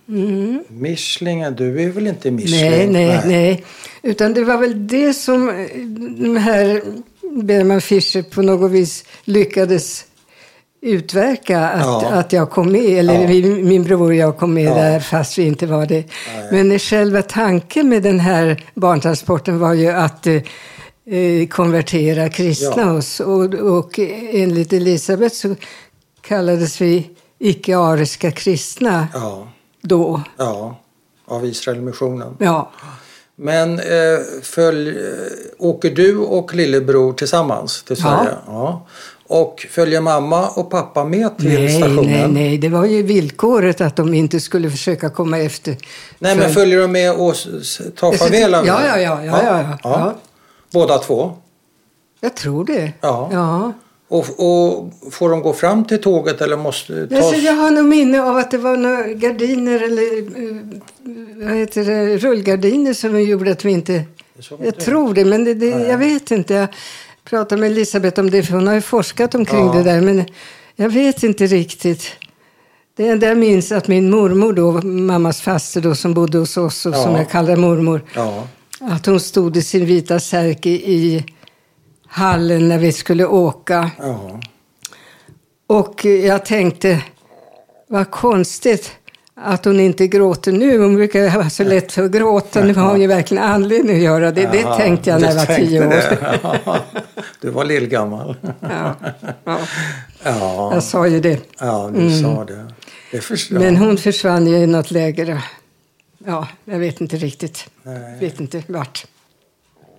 [0.08, 0.64] Mm.
[0.68, 2.70] Mischlinge, du är väl inte Mischling?
[2.70, 3.64] Nej, nej, nej.
[4.02, 5.54] Utan det var väl det som eh,
[6.24, 6.82] de här
[7.42, 10.04] Bergman Fischer på något vis lyckades
[10.80, 12.08] utverka att, Ja.
[12.10, 13.26] att jag kom med, eller Ja.
[13.26, 14.74] vi, min bror och jag kom med Ja.
[14.74, 16.04] där fast vi inte var det.
[16.52, 20.34] Men själva tanken med den här barntransporten var ju att eh,
[21.06, 23.20] eh, konvertera kristna oss.
[23.20, 23.98] Och, och
[24.32, 25.54] enligt Elisabet så
[26.20, 29.08] kallades vi icke-ariska kristna
[29.82, 30.22] då.
[30.36, 30.78] ja,
[31.26, 32.36] av Israelmissionen.
[32.38, 32.70] Ja.
[33.36, 34.96] Men eh, följ, eh,
[35.58, 37.96] åker du och lillebror tillsammans till.
[37.96, 38.30] Sverige?
[38.46, 38.86] Ja.
[39.30, 42.04] Och följer mamma och pappa med till Nej, stationen?
[42.04, 42.58] nej, nej.
[42.58, 45.76] Det var ju villkoret att de inte skulle försöka komma efter.
[46.18, 47.34] Nej, men följer de med och
[47.96, 50.14] tar farväl av Ja, ja, ja, ja, ja.
[50.72, 51.32] Båda två?
[52.20, 52.92] Jag tror det.
[53.00, 53.28] Ja.
[53.32, 53.72] ja.
[54.08, 57.18] Och, och får de gå fram till tåget eller måste tas...
[57.18, 61.84] Alltså, jag har nog minne av att det var några gardiner eller eh, vad heter
[61.84, 64.04] det, rullgardiner som gjorde att vi inte...
[64.62, 66.68] Jag tror det, men det, det, jag vet inte.
[67.30, 69.72] Jag pratade med Elisabeth om det, för hon har ju forskat omkring Ja.
[69.72, 70.00] det där.
[70.00, 70.24] Men
[70.76, 72.10] jag vet inte riktigt.
[72.96, 76.86] Det enda jag minns att min mormor då, mammas faster då, som bodde hos oss
[76.86, 77.18] och som Ja.
[77.18, 78.46] jag kallar mormor, Ja,
[78.80, 81.24] att hon stod i sin vita särk i, i
[82.06, 83.90] hallen när vi skulle åka.
[83.98, 84.40] ja.
[85.66, 87.02] Och jag tänkte,
[87.88, 88.90] vad konstigt
[89.42, 90.78] att hon inte gråter nu.
[90.78, 92.64] Hon brukar ha så lätt för att gråta.
[92.64, 94.48] Nu har hon ju verkligen anledning att göra det.
[94.52, 95.94] Det tänkte jag när jag var tio år.
[96.64, 96.78] Ja,
[97.40, 98.36] du var lillgammal.
[98.60, 98.94] Ja,
[99.44, 99.58] ja,
[100.24, 101.40] Ja, jag sa ju det.
[101.60, 102.66] ja du sa det.
[103.12, 103.80] det Men jag.
[103.80, 105.42] hon försvann ju i något läger.
[106.26, 107.70] Ja, jag vet inte riktigt.
[107.82, 108.16] Nej.
[108.20, 109.06] Vet inte vart.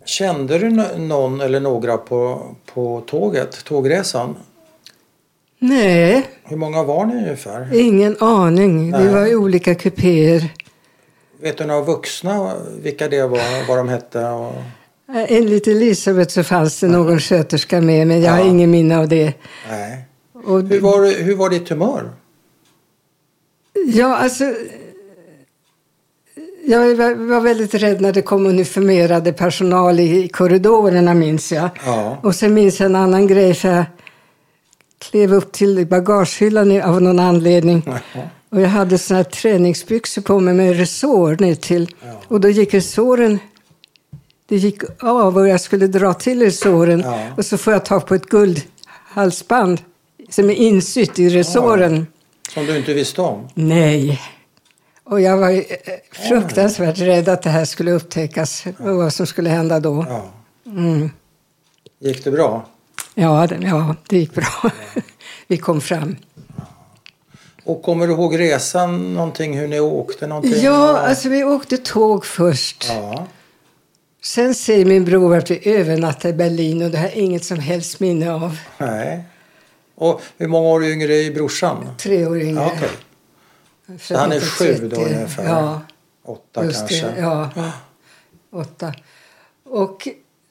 [0.06, 2.42] Kände du nå- någon eller några på,
[2.74, 4.36] på tåget, tågresan?
[5.60, 7.68] Nej, Hur många var ni ungefär?
[7.74, 8.86] ingen aning.
[8.86, 9.14] Vi Nej.
[9.14, 10.54] var i olika kupéer.
[11.42, 14.26] Vet du några vuxna vilka det var, vad de hette?
[14.26, 14.54] Och...
[15.14, 18.46] Enligt Elisabeth så fanns det någon sköterska med, men jag har Ja.
[18.46, 19.34] ingen minne av det.
[19.70, 20.06] Nej.
[20.46, 22.10] Och, Hur var, hur var ditt humör?
[23.94, 24.44] Ja, alltså...
[26.66, 31.70] Jag var, väldigt rädd när det kom uniformerade personal i korridorerna, minns jag.
[31.86, 32.18] Ja.
[32.24, 33.86] Och sen minns jag en annan grej, för
[35.00, 37.84] klev upp till bagagehyllan av någon anledning.
[38.50, 41.96] Och jag hade såna här träningsbyxor på mig med resår ner till.
[42.06, 42.22] Ja.
[42.28, 43.40] Och då gick resåren
[44.50, 47.02] det gick av och jag skulle dra till resåren.
[47.06, 47.28] Ja.
[47.38, 49.82] Och så får jag tag på ett guldhalsband
[50.30, 52.08] som är insytt i resåren.
[52.54, 53.48] Som du inte visste om?
[53.54, 54.22] Nej.
[55.04, 55.64] Och jag var eh,
[56.12, 60.06] fruktansvärt rädd att det här skulle upptäckas och vad som skulle hända då.
[60.10, 60.26] Ja.
[60.66, 61.10] Mm.
[62.00, 62.68] Gick det bra?
[63.20, 64.72] Ja, det, ja, det gick bra.
[65.48, 66.16] Vi kom fram.
[67.64, 70.62] Och kommer du ihåg resan någonting, hur ni åkte någonting?
[70.62, 72.86] Ja, alltså vi åkte tåg först.
[72.90, 73.28] Ja.
[74.24, 77.60] Sen säger min bror att vi övernattade i Berlin och det har jag inget som
[77.60, 78.58] helst minne av.
[78.78, 79.24] Nej.
[79.96, 81.90] Och hur många år yngre är brorsan?
[81.98, 82.62] Tre år yngre.
[82.62, 82.72] Ja.
[83.88, 85.16] Född Så han är sju då 1930.
[85.16, 85.44] ungefär?
[85.44, 85.82] Ja,
[86.26, 87.08] Åtta just kanske?
[87.08, 87.20] det.
[87.22, 87.50] Ja,
[88.52, 88.94] åtta.
[89.70, 90.08] Och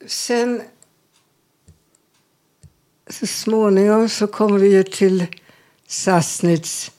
[0.06, 0.62] sen
[3.10, 5.26] så småningom så kom vi ju till
[5.86, 6.92] Sassnitz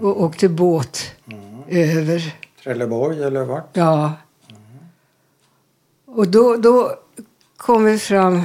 [0.00, 1.12] och åkte båt
[1.68, 2.36] över.
[2.62, 3.70] Trelleborg eller vart?
[3.72, 4.12] Ja.
[6.06, 6.98] Och då, då
[7.56, 8.42] kom vi fram...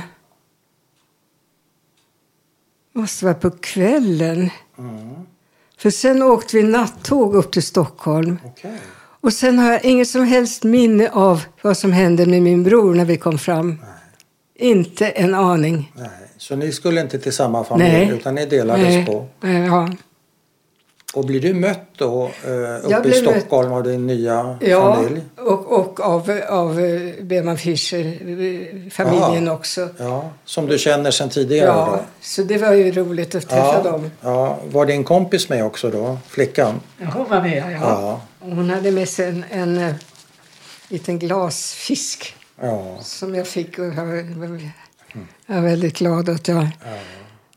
[2.93, 4.49] måste vara på kvällen.
[4.77, 5.15] Mm.
[5.77, 8.39] För sen åkte vi nattåg upp till Stockholm.
[8.45, 8.77] Okej.
[9.21, 12.95] Och sen har jag inget som helst minne av vad som hände med min bror
[12.95, 13.82] när vi kom fram.
[14.62, 15.91] Inte en aning.
[15.95, 16.10] Nej.
[16.38, 18.10] Så ni skulle inte till samma familj Nej.
[18.10, 19.06] utan ni delades Nej.
[19.06, 19.28] på?
[19.47, 19.89] Ja.
[21.13, 24.95] Och blir du mött då eh, uppe i blev mött- Stockholm av din nya Ja,
[24.95, 25.21] familj?
[25.38, 29.56] och, och av, av eh, Beman Fischer-familjen Aha.
[29.58, 29.89] också.
[29.97, 32.00] Ja, som du känner sedan tidigare Ja, då?
[32.21, 34.12] så det var ju roligt att träffa Ja, dem.
[34.21, 34.58] ja.
[34.71, 36.17] Var din kompis med också då?
[36.28, 36.80] Flickan?
[36.97, 37.63] Ja, hon var med.
[37.71, 37.78] Ja.
[37.82, 38.21] Ja.
[38.39, 39.93] Hon hade med sig en, en eh,
[40.88, 42.97] liten glasfisk ja.
[43.02, 43.80] som jag fick.
[43.80, 43.95] Och jag,
[45.45, 46.67] jag är väldigt glad att jag...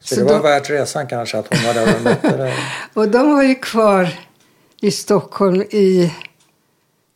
[0.00, 2.54] Så, Så det var då- värt resan kanske att hon var där och mötte dig?
[2.94, 4.08] Och de var ju kvar
[4.80, 6.12] i Stockholm i...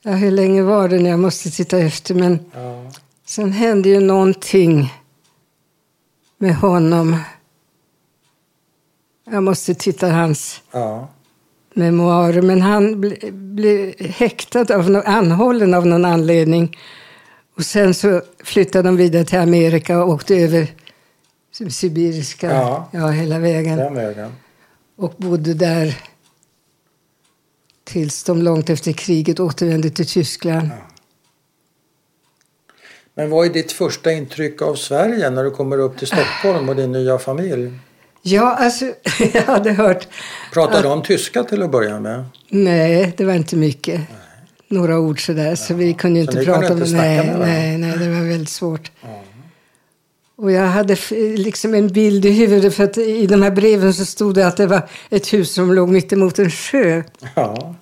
[0.03, 0.97] Ja, hur länge var det?
[0.97, 2.15] Jag måste titta efter.
[2.15, 2.91] Men Ja.
[3.27, 4.95] sen hände ju någonting
[6.39, 7.17] med honom.
[9.31, 11.09] Jag måste titta hans ja.
[11.75, 12.43] memoarer.
[12.43, 16.77] Men han ble- blev häktad, av, nå- anhållen av någon anledning.
[17.59, 20.67] Och sen så flyttade de vidare till Amerika och åkte över
[21.71, 22.89] Sibiriska, Ja.
[22.93, 23.79] ja, hela vägen.
[23.79, 24.33] Den vägen.
[24.97, 25.99] Och bodde där
[27.85, 30.69] tills de långt efter kriget återvände till Tyskland.
[33.15, 36.77] Men vad är ditt första intryck av Sverige när du kommer upp till Stockholm och
[36.77, 37.73] din nya familj?
[38.23, 38.85] Ja, alltså,
[39.33, 40.09] jag hade hört...
[40.53, 42.25] Pratar de tyska till att börja med?
[42.49, 44.01] Nej, det var inte mycket.
[44.69, 47.99] Några ord sådär, så vi kunde inte prata kunde om inte Nej, med nej, nej,
[47.99, 48.91] det var väldigt svårt.
[50.37, 50.97] Och jag hade
[51.37, 54.57] liksom en bild i huvudet för att i de här breven så stod det att
[54.57, 57.03] det var ett hus som låg mitt emot en sjö.
[57.35, 57.75] Ja.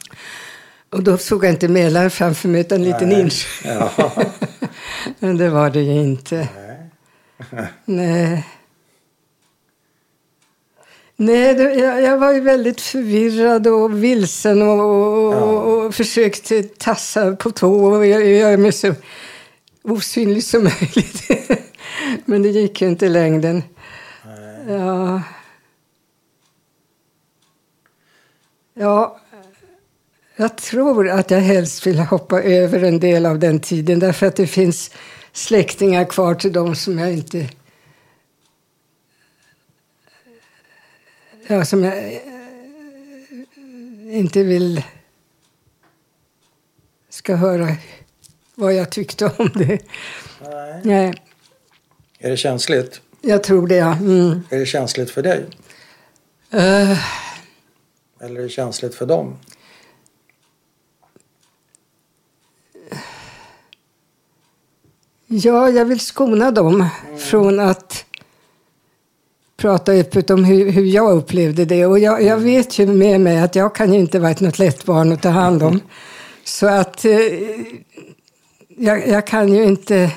[0.90, 3.88] Och då såg jag inte Mälaren framför mig utan en liten insjö.
[3.98, 4.12] Ja.
[5.18, 6.48] Men det var det ju inte.
[7.50, 7.66] Nej.
[7.84, 8.46] Nej.
[11.16, 15.38] Nej, det, jag, jag var ju väldigt förvirrad och vilsen och, och, Ja.
[15.40, 18.94] och, försökte tassa på tå och gö- göra mig så
[19.82, 21.30] osynlig som möjligt.
[22.24, 23.62] Men det gick ju inte i längden.
[24.68, 25.22] Ja.
[28.74, 29.20] Ja,
[30.36, 34.36] jag tror att jag helst vill hoppa över en del av den tiden därför att
[34.36, 34.90] det finns
[35.32, 37.48] släktingar kvar till dem som jag inte...
[41.48, 42.20] Ja, som jag eh,
[44.18, 44.82] inte vill
[47.08, 47.76] ska höra
[48.54, 49.78] vad jag tyckte om det.
[50.42, 50.80] Nej.
[50.84, 51.14] Nej,
[52.18, 53.00] Är det känsligt?
[53.20, 53.92] jag tror det, ja.
[53.96, 54.40] Mm.
[54.50, 55.46] Är det känsligt för dig?
[56.50, 56.98] Eh,
[58.20, 59.36] Eller är det känsligt för dem?
[65.26, 68.05] Ja, jag vill skona dem från att
[69.66, 71.86] prata öppet om hur, hur jag upplevde det.
[71.86, 74.58] Och jag, jag vet ju med mig att jag kan ju inte vara ett något
[74.58, 75.80] lätt barn att ta hand om.
[76.44, 77.10] Så att eh,
[78.68, 80.10] jag, jag kan ju inte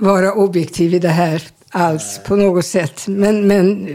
[0.00, 3.08] vara objektiv i det här alls på något sätt.
[3.08, 3.88] Men, men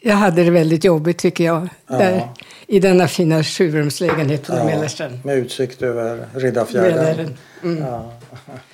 [0.00, 1.68] jag hade det väldigt jobbigt tycker jag.
[1.86, 2.28] Där,
[2.66, 5.24] I denna fina sjurumslägenhet på Mälarstrand.
[5.24, 7.36] med utsikt över Riddarfjärden.
[7.62, 7.82] Mm.
[7.82, 8.12] Ja.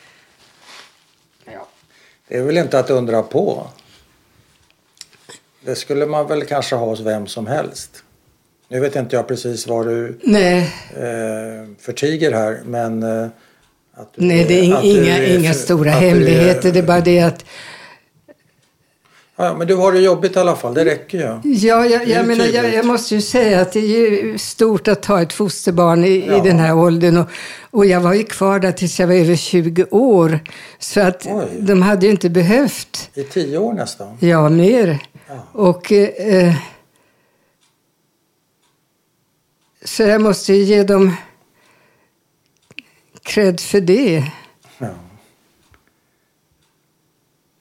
[2.29, 3.67] Det är väl inte att undra på.
[5.65, 8.03] Det skulle man väl kanske ha hos vem som helst.
[8.69, 10.59] Nu vet inte jag precis vad du Nej,
[10.97, 13.29] eh, förtiger här men eh,
[14.17, 16.73] Nej, det är inga, är inga stora du är- hemligheter.
[16.73, 17.45] Det är bara det att...
[19.39, 21.51] Ja, men du har det jobbigt i alla fall, det räcker ju.
[21.55, 25.03] Ja, jag, jag, menar, jag, jag måste ju säga att det är ju stort att
[25.03, 26.37] ta ett fosterbarn i, Ja.
[26.39, 27.17] i den här åldern.
[27.17, 27.29] Och,
[27.71, 30.41] och jag var ju kvar där tills jag var över 20 år.
[30.79, 31.47] Så att Oj.
[31.61, 33.11] de hade ju inte behövt.
[33.15, 34.17] I tio år nästan.
[34.21, 34.99] Ja, mer.
[35.29, 35.35] Ja.
[35.53, 35.93] Och...
[35.93, 36.55] Eh,
[39.85, 41.15] så jag måste ju ge dem
[43.23, 44.25] cred för det.
[44.79, 44.89] Ja.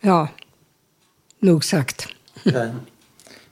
[0.01, 0.27] Ja,
[1.39, 2.07] nog sagt.
[2.45, 2.69] Okej.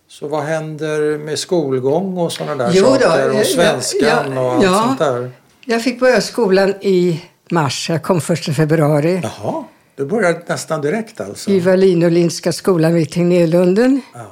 [0.08, 3.30] Så vad händer med skolgång och sådana där Jo saker?
[3.30, 4.84] eh, Och svenskan ja, och allt ja.
[4.88, 5.32] sånt där?
[5.66, 7.90] Jag fick börja skolan i mars.
[7.90, 9.20] Jag kom första februari.
[9.24, 9.64] Jaha,
[9.96, 11.50] du började nästan direkt alltså?
[11.52, 14.02] I Wallin-Olinska skolan vid Tegnérlunden.
[14.14, 14.32] Ja.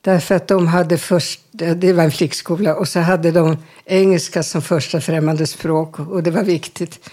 [0.00, 4.62] Därför att de hade först, det var en flickskola, och så hade de engelska som
[4.62, 7.10] första främmande språk och det var viktigt.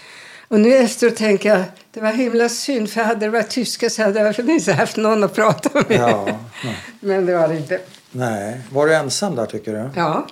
[0.50, 1.62] Och nu efteråt tänker jag,
[1.94, 5.24] det var himla synd för hade det varit tyska så hade jag minst haft någon
[5.24, 6.00] att prata med.
[6.00, 6.26] Ja.
[6.64, 6.70] ja.
[7.00, 7.80] Men det var det inte.
[8.12, 9.90] Nej, var du ensam där tycker du?
[9.96, 10.26] Ja.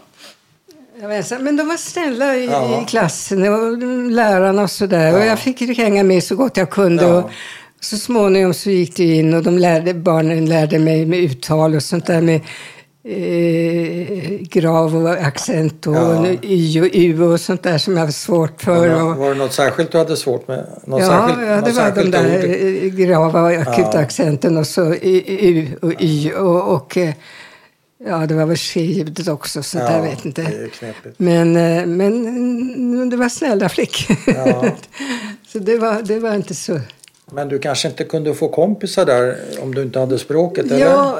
[1.00, 1.44] Jag var ensam.
[1.44, 2.82] Men de var snälla i, Ja.
[2.82, 3.78] i klassen och
[4.10, 5.14] lärarna och sådär.
[5.14, 5.24] Och Ja.
[5.24, 7.06] jag fick hänga med så gott jag kunde.
[7.06, 7.30] Och
[7.80, 11.82] så småningom så gick det in och de lärde, barnen lärde mig med uttal och
[11.82, 12.40] sånt där med
[13.08, 16.26] eh, grav och accent och Ja.
[16.42, 19.02] y och u och sånt där som jag hade svårt för.
[19.02, 20.66] Och, var det något särskilt du hade svårt med?
[20.84, 22.84] Något ja, särskilt, ja, det var de där ord?
[22.84, 23.98] eh, grava och akuta Ja.
[24.00, 27.14] accenten och så u och y och, och eh,
[28.06, 30.68] ja, det var väl ske-ljudet också, så jag vet inte.
[31.16, 34.16] Men, eh, men mm, det var snälla flickor.
[34.26, 34.64] Ja.
[35.52, 36.80] så det var, det var inte så...
[37.32, 40.78] Men du kanske inte kunde få kompisar där om du inte hade språket, eller?
[40.78, 41.18] Ja,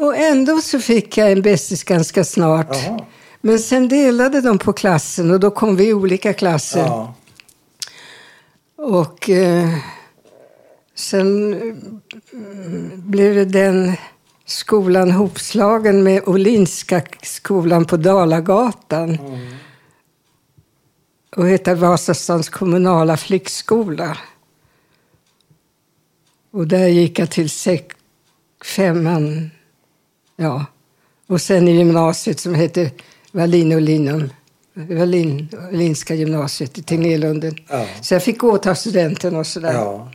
[0.00, 2.76] och ändå så fick jag en bästis ganska snart.
[2.86, 3.04] Jaha.
[3.40, 6.80] Men sen delade de på klassen och då kom vi i olika klasser.
[6.80, 7.14] Ja.
[8.76, 9.68] Och eh,
[10.94, 11.52] sen
[12.32, 13.92] mm, blev den
[14.46, 19.18] skolan hopslagen med Olinska skolan på Dalagatan.
[21.36, 24.18] Och hette Vasastans kommunala flickskola.
[26.52, 27.96] Och där gick jag till sex,
[28.64, 29.50] femman.
[30.40, 30.64] Ja.
[31.26, 32.90] Och sen i gymnasiet som hette
[33.32, 34.30] Wallin och Linum.
[34.74, 37.54] Wallin, Wallinska gymnasiet i Tegnérlunden.
[37.68, 37.86] Ja.
[38.02, 39.72] Så jag fick gå och ta studenten och sådär.
[39.74, 40.10] Ja.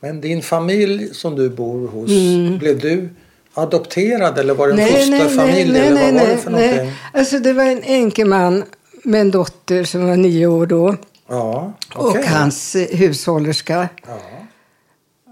[0.00, 2.58] Men din familj som du bor hos, Mm.
[2.58, 3.08] blev du
[3.54, 5.78] adopterad eller var det en fosterfamilj?
[5.78, 6.92] eller vad var det för någonting?
[7.12, 8.64] Alltså det var en enkeman
[9.04, 10.96] med en dotter som var nio år då.
[11.28, 12.26] Ja, Och okej.
[12.26, 13.88] hans eh, hushållerska.
[14.06, 14.18] Ja.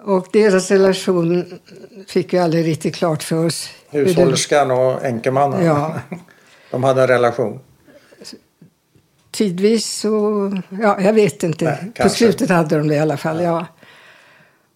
[0.04, 1.44] Och deras relation
[2.08, 3.68] fick vi aldrig riktigt klart för oss.
[3.92, 5.64] Hushållerskan och änkemannen.
[5.64, 5.94] Ja.
[6.70, 7.60] De hade en relation.
[9.30, 10.10] Tidvis så,
[10.82, 11.64] ja jag vet inte.
[11.64, 13.66] Nej, På slutet hade de det i alla fall, ja.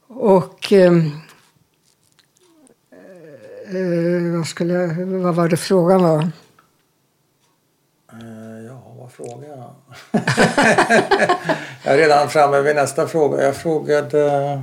[0.08, 0.72] Och...
[0.72, 1.10] ehm,
[3.66, 6.18] eh, vad, skulle, vad var det frågan var?
[6.20, 6.28] Eh,
[8.68, 9.70] Ja, vad frågar jag?
[11.84, 13.44] jag är redan framme vid nästa fråga.
[13.44, 14.62] Jag frågade...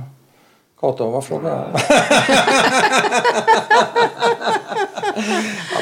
[0.80, 1.80] Kato, vad frågade jag?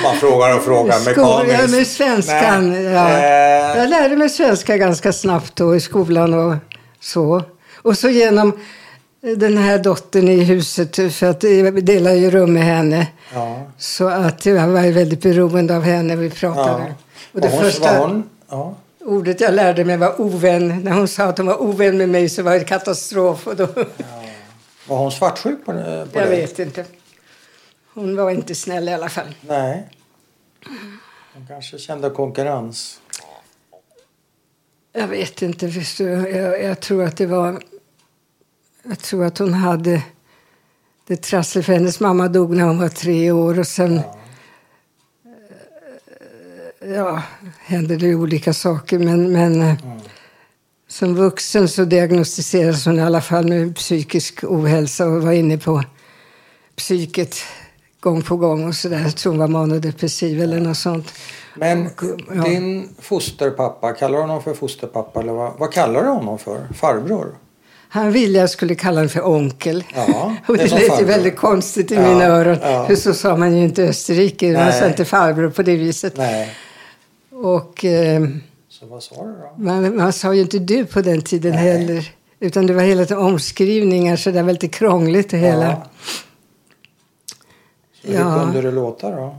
[0.03, 1.61] jag bara frågar och frågar mekaniskt.
[1.73, 2.85] ja, med svenskan.
[2.85, 3.09] Ja.
[3.11, 6.55] Eh, Jag lärde mig svenska ganska snabbt då i skolan och
[7.01, 7.43] så.
[7.83, 8.53] Och så genom
[9.37, 13.07] den här dottern i huset, för att jag delar ju rum med henne.
[13.35, 13.57] ja.
[13.79, 16.17] Så att jag var väldigt beroende av henne.
[16.17, 16.85] Vi pratade.
[16.89, 16.95] Ja.
[17.33, 18.75] Och det hon, första ja.
[19.05, 20.81] ordet jag lärde mig var ovän.
[20.85, 23.47] När hon sa att hon var ovän med mig så var det katastrof.
[23.47, 23.67] Och då,
[24.89, 26.27] var hon svartsjuk på, på jag det?
[26.31, 26.85] vet inte.
[27.95, 29.34] Hon var inte snäll i alla fall.
[29.40, 29.88] Nej.
[31.34, 33.01] Hon kanske kände konkurrens.
[34.93, 35.70] Jag vet inte.
[35.70, 36.28] förstår du.
[36.28, 37.62] Jag, jag tror att det var...
[38.82, 40.03] Jag tror att hon hade
[41.07, 44.09] det trassligt för hennes mamma dog när hon var tre år och sen eh,
[46.88, 47.22] ja,
[47.59, 48.99] hände det olika saker.
[48.99, 49.74] Men, men eh,
[50.88, 55.82] som vuxen så diagnostiserades hon i alla fall med psykisk ohälsa och var inne på
[56.76, 57.36] psyket
[58.03, 59.01] gång på gång och sådär.
[59.01, 61.13] Jag tror hon var manodepressiv eller något sånt.
[61.55, 61.93] Men Och,
[62.37, 62.43] ja.
[62.43, 66.67] din fosterpappa, kallar du honom för fosterpappa eller vad, vad kallar du honom för?
[66.75, 67.27] Farbror?
[67.89, 69.85] Han ville jag skulle kalla honom för onkel.
[69.95, 72.57] Ja, det lät ju väldigt konstigt i Ja, mina öron.
[72.63, 72.87] ja.
[72.87, 74.47] För så sa man ju inte i Österrike.
[74.47, 74.81] Man Nej.
[74.81, 76.17] sa inte farbror på det viset.
[76.17, 76.51] Nej.
[77.33, 78.23] Och eh,
[78.69, 79.63] Så vad sa du då?
[79.65, 81.63] man, man sa ju inte du på den tiden Nej.
[81.73, 82.11] heller.
[82.41, 85.65] Utan det var hela tiden omskrivningar så det var lite krångligt det hela.
[85.67, 85.87] Ja.
[88.05, 88.29] Så Ja.
[88.31, 89.37] Hur kunde det låta då?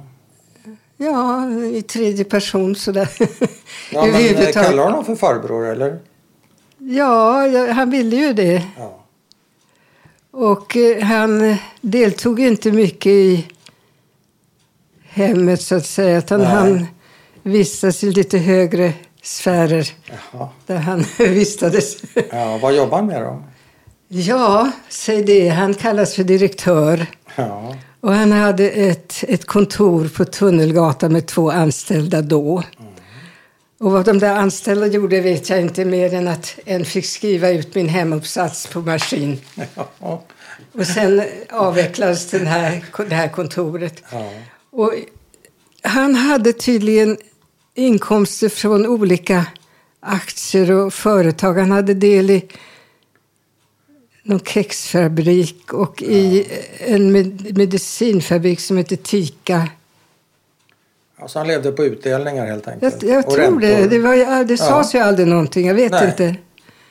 [0.98, 3.10] Ja, i tredje person sådär.
[3.92, 6.00] Ja, men eh, kallar du honom för farbror eller?
[6.78, 8.64] Ja, han ville ju det.
[8.78, 9.00] Ja.
[10.32, 13.48] Och eh, han deltog inte mycket i
[15.10, 16.18] hemmet så att säga.
[16.18, 16.50] Utan Nej.
[16.50, 16.86] han
[17.44, 19.90] vistas i lite högre sfärer
[20.32, 20.50] Jaha.
[20.66, 21.98] där han vistades.
[22.32, 23.44] Ja, vad jobbar han med då?
[24.08, 25.50] ja, säg det.
[25.50, 27.06] Han kallas för direktör.
[27.36, 27.76] Ja.
[28.04, 32.64] Och han hade ett, ett kontor på Tunnelgatan med två anställda då.
[33.80, 37.50] Och vad de där anställda gjorde vet jag inte mer än att en fick skriva
[37.50, 39.42] ut min hemuppsats på maskin.
[39.76, 40.24] Ja.
[40.72, 44.04] Och sen avvecklades den här, det här kontoret.
[44.12, 44.32] Ja.
[44.72, 44.94] Och
[45.82, 47.18] han hade tydligen
[47.76, 49.46] inkomster från olika
[50.00, 51.54] aktier och företag.
[51.54, 52.48] Han hade del i
[54.24, 56.48] någon kexfabrik och i
[56.80, 59.68] en med- medicinfabrik som heter Tika.
[61.20, 63.04] Alltså han levde på utdelningar helt Jag, enkelt.
[63.04, 63.74] jag Och tror det.
[63.74, 63.90] räntor.
[63.90, 65.68] Det, var, ju- det sades ju aldrig någonting.
[65.68, 66.06] Jag vet Nej.
[66.08, 66.36] inte.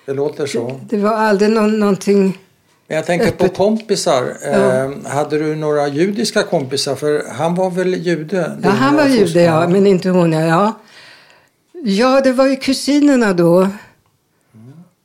[0.07, 0.81] Det låter så.
[0.89, 2.39] Det var aldrig någon, någonting...
[2.87, 3.57] Men jag tänker på Öppet.
[3.57, 4.37] kompisar.
[4.47, 6.95] Eh, hade du några judiska kompisar?
[6.95, 8.59] För han var väl jude?
[8.63, 10.33] Ja, han var jude, ja, men inte hon.
[10.33, 10.41] Ja.
[10.47, 10.73] ja.
[11.85, 13.69] Ja, det var ju kusinerna då.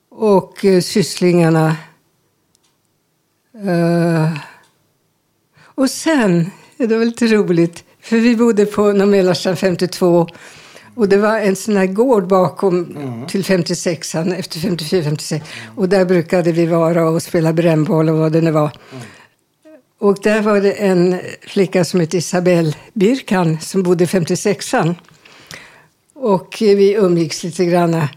[0.09, 1.75] Och uh, sysslingarna.
[3.65, 4.37] Eh,
[5.59, 10.27] och sen, det var lite roligt, för vi bodde på Norrmälarstan 52.
[10.95, 12.97] Och det var en sån här gård bakom
[13.29, 15.41] till 56an, efter 54-56.
[15.75, 18.71] Och där brukade vi vara och spela brännboll och vad det nu var.
[19.99, 24.95] Och där var det en flicka som hette Isabelle Birkan som bodde i 56an.
[26.13, 28.07] Och vi umgicks lite grann.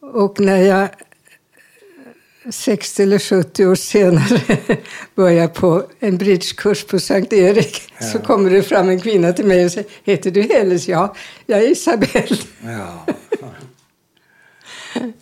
[0.00, 0.88] Och när jag
[2.50, 4.58] 60 eller 70 år senare
[5.14, 9.64] började på en bridgekurs på Sankt Erik så kommer det fram en kvinna till mig
[9.64, 10.88] och säger Heter du Helles?
[10.88, 11.14] Ja,
[11.46, 12.36] jag är Isabelle.
[12.64, 13.06] Ja.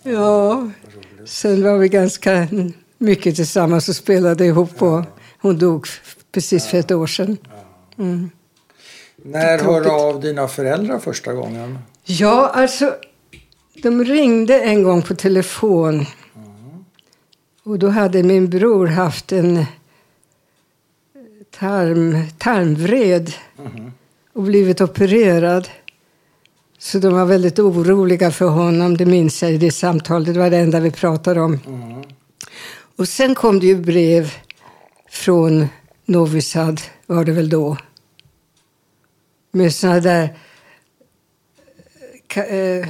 [0.02, 0.70] Ja,
[1.24, 2.48] sen var vi ganska
[2.98, 4.82] mycket tillsammans och spelade ihop.
[4.82, 5.04] Och
[5.38, 5.86] hon dog
[6.32, 7.36] precis för ett år sedan.
[7.98, 8.30] Mm.
[9.16, 11.78] När hörde av dina föräldrar första gången?
[12.04, 12.94] Ja, alltså,
[13.82, 16.06] de ringde en gång på telefon.
[17.62, 19.64] Och då hade min bror haft en
[21.50, 23.32] tarm, tarmvred
[24.32, 25.68] och blivit opererad.
[26.78, 30.34] Så de var väldigt oroliga för honom, det minns jag i det samtalet.
[30.34, 31.58] Det var det enda vi pratade om.
[32.96, 34.32] Och sen kom det ju brev
[35.10, 35.66] från
[36.04, 37.76] Novi Sad, var det väl då.
[39.52, 40.38] Med såna där
[42.28, 42.88] ka- eh,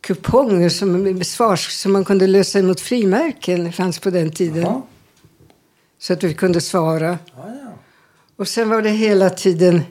[0.00, 3.64] kuponger som, svars, som man kunde lösa emot frimärken.
[3.64, 4.62] Det fanns på den tiden.
[4.62, 4.86] Ja.
[5.98, 7.18] Så att vi kunde svara.
[7.36, 7.72] Ja, ja.
[8.36, 9.82] Och sen var det hela tiden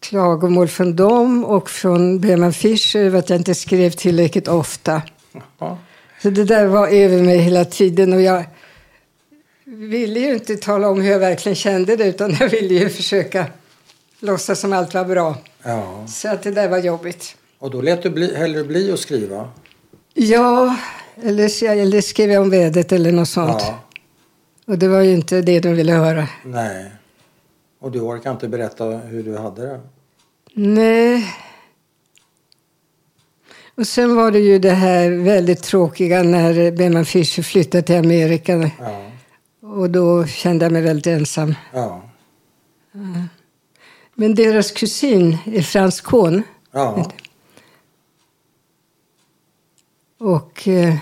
[0.00, 5.02] klagomål från dem och från Breman Fischer över att jag inte skrev tillräckligt ofta.
[5.58, 5.78] Ja.
[6.22, 8.44] Så det där var över mig hela tiden och jag
[9.64, 13.46] ville ju inte tala om hur jag verkligen kände det utan jag ville ju försöka
[14.20, 15.36] låtsas som allt var bra.
[15.62, 16.06] Ja.
[16.08, 17.36] Så att det där var jobbigt.
[17.62, 19.48] Och då lät du bli, hellre bli att skriva?
[20.14, 20.76] Ja,
[21.22, 23.60] eller, eller skrev jag om vädret eller något sånt.
[23.60, 23.80] Ja.
[24.66, 26.28] Och det var ju inte det de ville höra.
[26.44, 26.92] Nej.
[27.80, 29.80] Och du orkar inte berätta hur du hade det?
[30.54, 31.34] Nej.
[33.74, 38.70] Och sen var det ju det här väldigt tråkiga när Beman Fischer flyttade till Amerika.
[38.80, 39.10] Ja.
[39.60, 41.54] Och då kände jag mig väldigt ensam.
[41.72, 42.02] Ja.
[44.14, 46.42] Men deras kusin är Frans Kohn.
[46.72, 47.10] Ja.
[50.22, 50.68] Och...
[50.68, 50.96] Eh,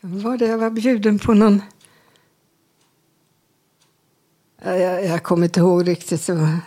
[0.00, 1.62] var det jag var bjuden på någon...
[4.64, 6.28] Ja, Jag, jag kommer inte ihåg riktigt.
[6.28, 6.58] Var...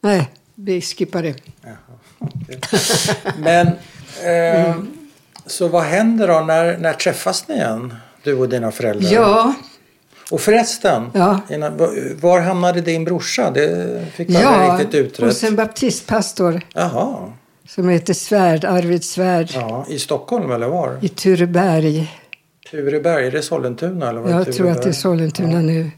[0.00, 1.36] Nej, vi skippar det.
[1.62, 1.76] Jaha.
[3.38, 3.66] Men
[4.24, 4.82] eh,
[5.46, 6.40] så vad händer då?
[6.40, 7.94] När, när träffas ni igen?
[8.22, 9.10] Du och dina föräldrar?
[9.12, 9.54] Ja,
[10.32, 11.40] Och förresten, Ja.
[11.50, 11.76] innan,
[12.20, 13.50] var, hamnade din brorsa?
[13.50, 15.28] Det fick man ja riktigt utrett.
[15.28, 17.32] hos en baptistpastor Jaha.
[17.68, 20.98] som heter Svärd, Arvid Svärd Ja, I Stockholm eller var?
[21.00, 22.18] i Tureberg.
[22.70, 24.08] Tureberg, är det Sollentuna?
[24.08, 24.94] Eller var det Jag tror att det är Tureberg?
[24.94, 25.90] Sollentuna nu.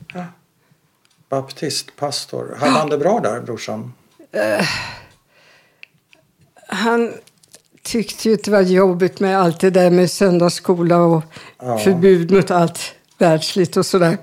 [1.28, 2.56] Baptistpastor.
[2.58, 3.92] Hade han det bra där, brorsan?
[6.68, 7.12] Han
[7.82, 11.22] tyckte ju att det var jobbigt med allt det där med söndagsskola och
[11.62, 11.78] Ja.
[11.78, 12.80] förbud mot allt
[13.24, 14.18] världsligt och sådär.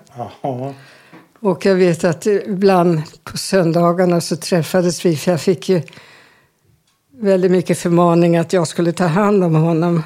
[1.39, 5.82] Och jag vet att ibland på söndagarna så träffades vi för jag fick ju
[7.20, 10.04] väldigt mycket förmaning att jag skulle ta hand om honom.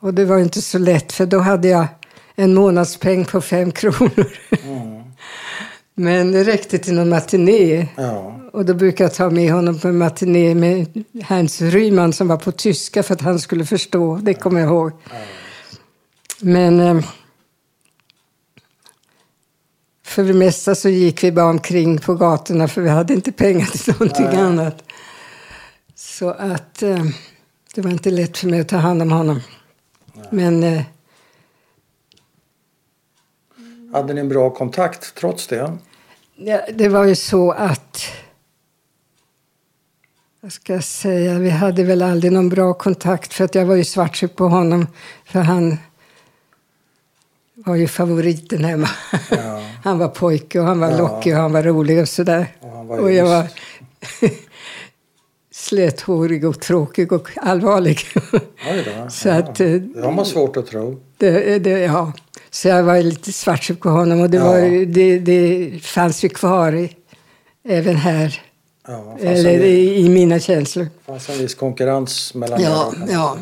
[0.00, 1.86] Och det var inte så lätt för då hade jag
[2.34, 4.26] en månadspeng på fem kronor.
[4.62, 5.02] Mm.
[5.94, 7.86] Men det räckte till någon matiné.
[7.96, 8.40] Ja.
[8.52, 12.36] Och då brukade jag ta med honom på en matiné med Hans Ryman som var
[12.36, 14.16] på tyska för att han skulle förstå.
[14.22, 14.92] Det kommer jag ihåg.
[16.40, 17.04] Men eh,
[20.10, 23.66] för det mesta så gick vi bara omkring på gatorna för vi hade inte pengar
[23.66, 24.40] till någonting Nej.
[24.40, 24.82] annat.
[25.94, 27.04] Så att eh,
[27.74, 29.40] det var inte lätt för mig att ta hand om honom.
[30.30, 30.82] Men eh,
[33.92, 35.78] Hade ni en bra kontakt trots det?
[36.36, 38.06] Ja, det var ju så att...
[40.40, 41.38] Vad ska jag säga?
[41.38, 44.86] Vi hade väl aldrig någon bra kontakt för att jag var ju svartsjuk på honom.
[45.24, 45.76] För han
[47.66, 48.88] var ju favoriten hemma.
[49.30, 49.62] Ja.
[49.84, 50.98] Han var pojke och han var Ja.
[50.98, 52.46] lockig och han var rolig och sådär.
[52.60, 53.46] Och Och jag var
[55.52, 57.98] släthårig och tråkig och allvarlig.
[58.32, 58.40] Då.
[59.10, 59.34] Så ja.
[59.34, 61.00] att, eh, Det har man svårt att tro.
[61.18, 62.12] Det, det, ja.
[62.50, 64.44] Så jag var lite svartsjuk på honom och det, Ja.
[64.44, 66.96] var, det, det fanns ju kvar i,
[67.68, 68.42] även här.
[68.88, 70.88] Ja, Eller en, i, i mina känslor.
[71.06, 73.12] fanns en viss konkurrens mellan Ja, er.
[73.12, 73.36] ja.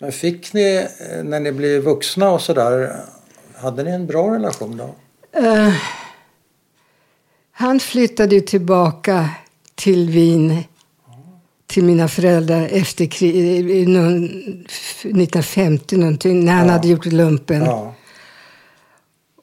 [0.00, 2.96] Men fick ni, eh, när ni blev vuxna och sådär,
[3.56, 4.94] hade ni en bra relation då?
[5.40, 5.72] Eh,
[7.52, 9.30] han flyttade tillbaka
[9.74, 10.64] till Wien
[11.66, 16.72] till mina föräldrar efter krig, i någon, 1950 någonting, när han Ja.
[16.72, 17.64] hade gjort lumpen.
[17.64, 17.94] Ja.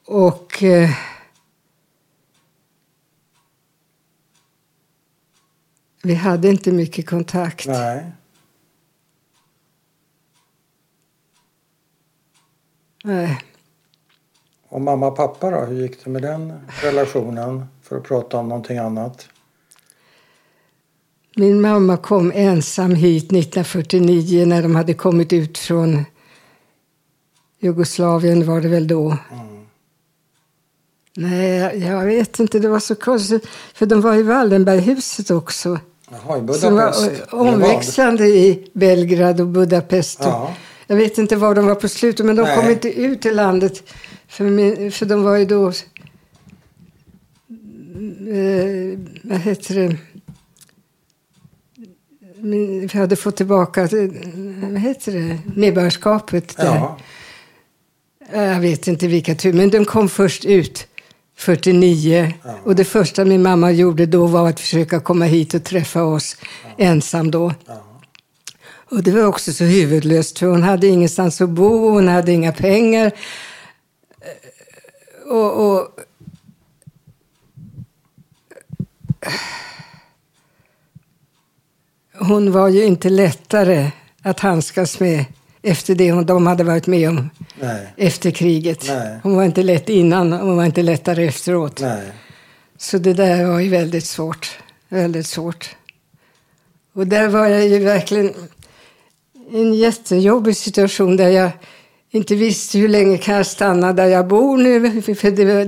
[0.04, 0.90] Och eh,
[6.02, 7.66] vi hade inte mycket kontakt.
[7.66, 8.04] Nej.
[13.04, 13.38] Nej.
[14.68, 17.64] Och mamma och pappa då, hur gick det med den relationen?
[17.82, 19.28] För att prata om någonting annat.
[21.36, 26.04] Min mamma kom ensam hit 1949 när de hade kommit ut från
[27.60, 29.16] Jugoslavien var det väl då.
[29.32, 29.66] Mm.
[31.16, 32.58] Nej, jag- vet inte.
[32.58, 33.46] Det var så konstigt.
[33.74, 35.78] För de var i Wallenberghuset också.
[36.10, 37.32] Jaha, i Som var Budapest?
[37.32, 40.18] omväxlande i Belgrad och Budapest.
[40.22, 40.54] Ja.
[40.90, 42.56] Jag vet inte var de var på slutet, men de Nej.
[42.56, 43.82] kom inte ut i landet.
[44.28, 45.68] För, min, för de var ju då...
[48.28, 49.96] Eh, vad heter det?
[52.36, 53.88] Min, vi hade fått tillbaka eh,
[54.70, 55.38] vad heter det?
[55.56, 56.56] medborgarskapet.
[56.56, 56.64] Där.
[56.64, 56.98] Ja.
[58.32, 60.86] Jag vet inte vilka tur, men de kom först ut
[61.36, 62.32] 49.
[62.44, 62.54] Ja.
[62.64, 66.36] Och det första min mamma gjorde då var att försöka komma hit och träffa oss
[66.76, 67.54] ensam då.
[67.66, 67.87] Ja.
[68.90, 72.52] Och det var också så huvudlöst för hon hade ingenstans att bo, hon hade inga
[72.52, 73.06] pengar.
[73.06, 73.12] Eh,
[75.30, 75.88] Och, och
[82.18, 83.90] hon var ju inte lättare
[84.22, 85.24] att handskas med
[85.62, 87.30] efter det hon, de hade varit med om
[87.60, 87.86] Nej.
[87.96, 88.84] efter kriget.
[88.88, 89.18] Nej.
[89.22, 91.80] Hon var inte lätt innan, hon var inte lättare efteråt.
[91.80, 92.12] Nej.
[92.76, 94.58] Så det där var ju väldigt svårt.
[94.88, 95.76] Väldigt svårt.
[96.92, 98.34] Och där var jag ju verkligen...
[99.52, 101.50] en jättejobbig situation där jag
[102.10, 105.02] inte visste hur länge kan jag stanna där jag bor nu.
[105.02, 105.64] För det var,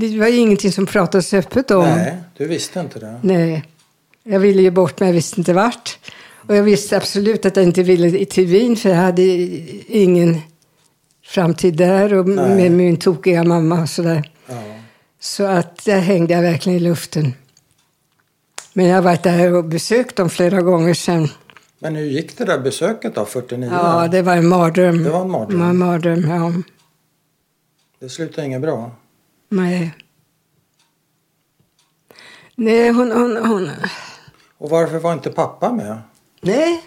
[0.00, 1.84] det, var ingenting som pratades öppet om.
[1.84, 3.20] Nej, du visste inte det.
[3.22, 3.64] Nej.
[4.24, 5.98] Jag ville ju bort men jag visste inte vart.
[6.48, 9.22] Och jag visste absolut att jag inte ville till Wien för jag hade
[9.88, 10.40] ingen
[11.24, 12.56] framtid där och Nej.
[12.56, 14.30] med min tokiga mamma och sådär.
[14.46, 14.62] Ja.
[15.20, 17.34] Så att där hängde jag verkligen i luften.
[18.72, 21.28] Men jag har varit där och besökt dem flera gånger sen.
[21.82, 23.70] Men hur gick det där besöket då, 49?
[23.72, 25.04] Ja, det var en mardröm.
[25.04, 25.58] Det var en mardröm.
[25.58, 26.52] Det var en mardröm, ja.
[28.00, 28.90] Det slutade inget bra.
[29.48, 29.94] Nej.
[32.54, 33.70] Nej, hon, hon, hon...
[34.58, 35.98] Och varför var inte pappa med?
[36.40, 36.82] Nej.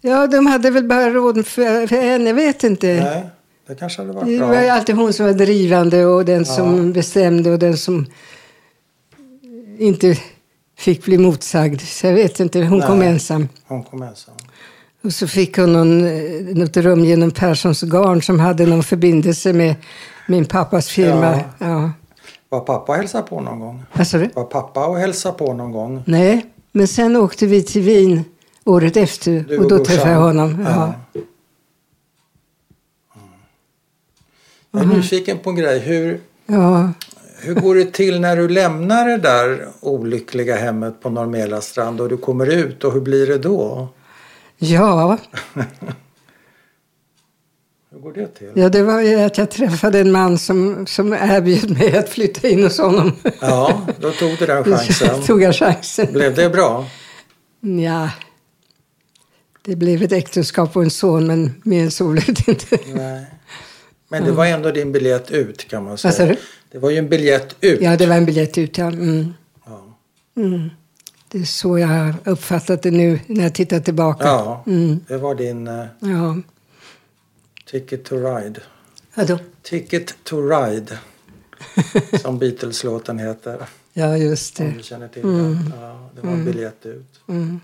[0.00, 2.86] Ja, de hade väl bara råd för, för henne, jag vet inte.
[2.86, 3.26] Nej,
[3.66, 4.46] det kanske hade varit Det bra.
[4.46, 6.92] var ju alltid hon som var drivande och den som Ja.
[6.92, 8.06] bestämde och den som
[9.78, 10.16] inte
[10.80, 11.80] fick bli motsagd.
[11.80, 13.08] Så jag vet inte, hon kom Nej.
[13.08, 13.48] ensam.
[13.66, 14.34] Hon kom ensam.
[15.04, 15.98] Och så fick hon någon,
[16.54, 19.74] något rum genom Perssons garn som hade någon förbindelse med
[20.28, 21.36] min pappas firma.
[21.58, 21.66] Ja.
[21.66, 21.90] Ja.
[22.48, 23.82] Var pappa och hälsade på någon gång?
[24.12, 24.30] Du?
[24.34, 26.02] Var pappa och hälsade på någon gång?
[26.06, 28.24] Nej, men sen åkte vi till Wien
[28.64, 30.66] året efter Du och då träffade jag honom.
[30.68, 30.94] Ja.
[31.14, 31.20] Ja.
[34.70, 35.78] Jag är nyfiken på en grej.
[35.78, 36.92] Hur, Ja.
[37.42, 42.08] Hur går det till när du lämnar det där olyckliga hemmet på Normela strand och
[42.08, 43.88] du kommer ut och hur blir det då?
[44.58, 45.18] ja,
[47.92, 48.52] Hur går det till?
[48.54, 52.48] ja, det var ju att jag träffade en man som, som erbjöd mig att flytta
[52.48, 53.12] in hos honom.
[53.40, 55.22] Ja, då tog du den chansen.
[55.26, 56.12] tog jag chansen.
[56.12, 56.86] Blev det bra?
[57.60, 58.10] Ja,
[59.62, 62.78] det blev ett äktenskap och en son, men mer än så blev det inte.
[62.94, 63.26] Nej.
[64.08, 66.36] Men det var ändå din biljett ut kan man säga.
[66.72, 67.80] Det var ju en biljett ut.
[67.82, 68.86] Ja, det var en biljett ut, ja.
[68.86, 69.34] Mm.
[69.66, 69.82] Ja.
[70.36, 70.70] Mm.
[71.28, 74.24] Det är så jag har uppfattat det nu när jag tittar tillbaka.
[74.26, 75.00] Ja, Mm.
[75.08, 76.36] det var din eh, Ja.
[77.66, 78.60] Ticket to Ride.
[79.14, 79.38] Vadå?
[79.62, 80.98] Ticket to Ride.
[82.22, 83.66] Som Beatles-låten heter.
[83.92, 84.72] Ja, just Om det.
[84.76, 85.72] du känner till den.
[85.80, 87.20] Ja, det var en biljett ut.
[87.28, 87.60] Mm.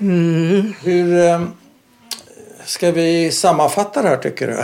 [0.00, 0.72] Mm.
[0.82, 1.48] Hur eh,
[2.64, 4.54] ska vi sammanfatta det här tycker du?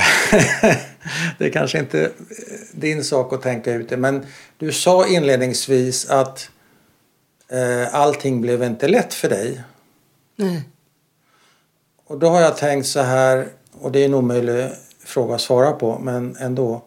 [1.39, 2.11] det är kanske inte eh,
[2.73, 3.97] din sak att tänka ut det.
[3.97, 4.27] Men
[4.59, 6.51] du sa inledningsvis att
[7.49, 9.63] eh, allting blev inte lätt för dig.
[10.37, 10.63] Nej.
[12.07, 13.49] Och då har jag tänkt så här,
[13.81, 14.71] och det är en omöjlig
[15.05, 16.85] fråga att svara på, men ändå.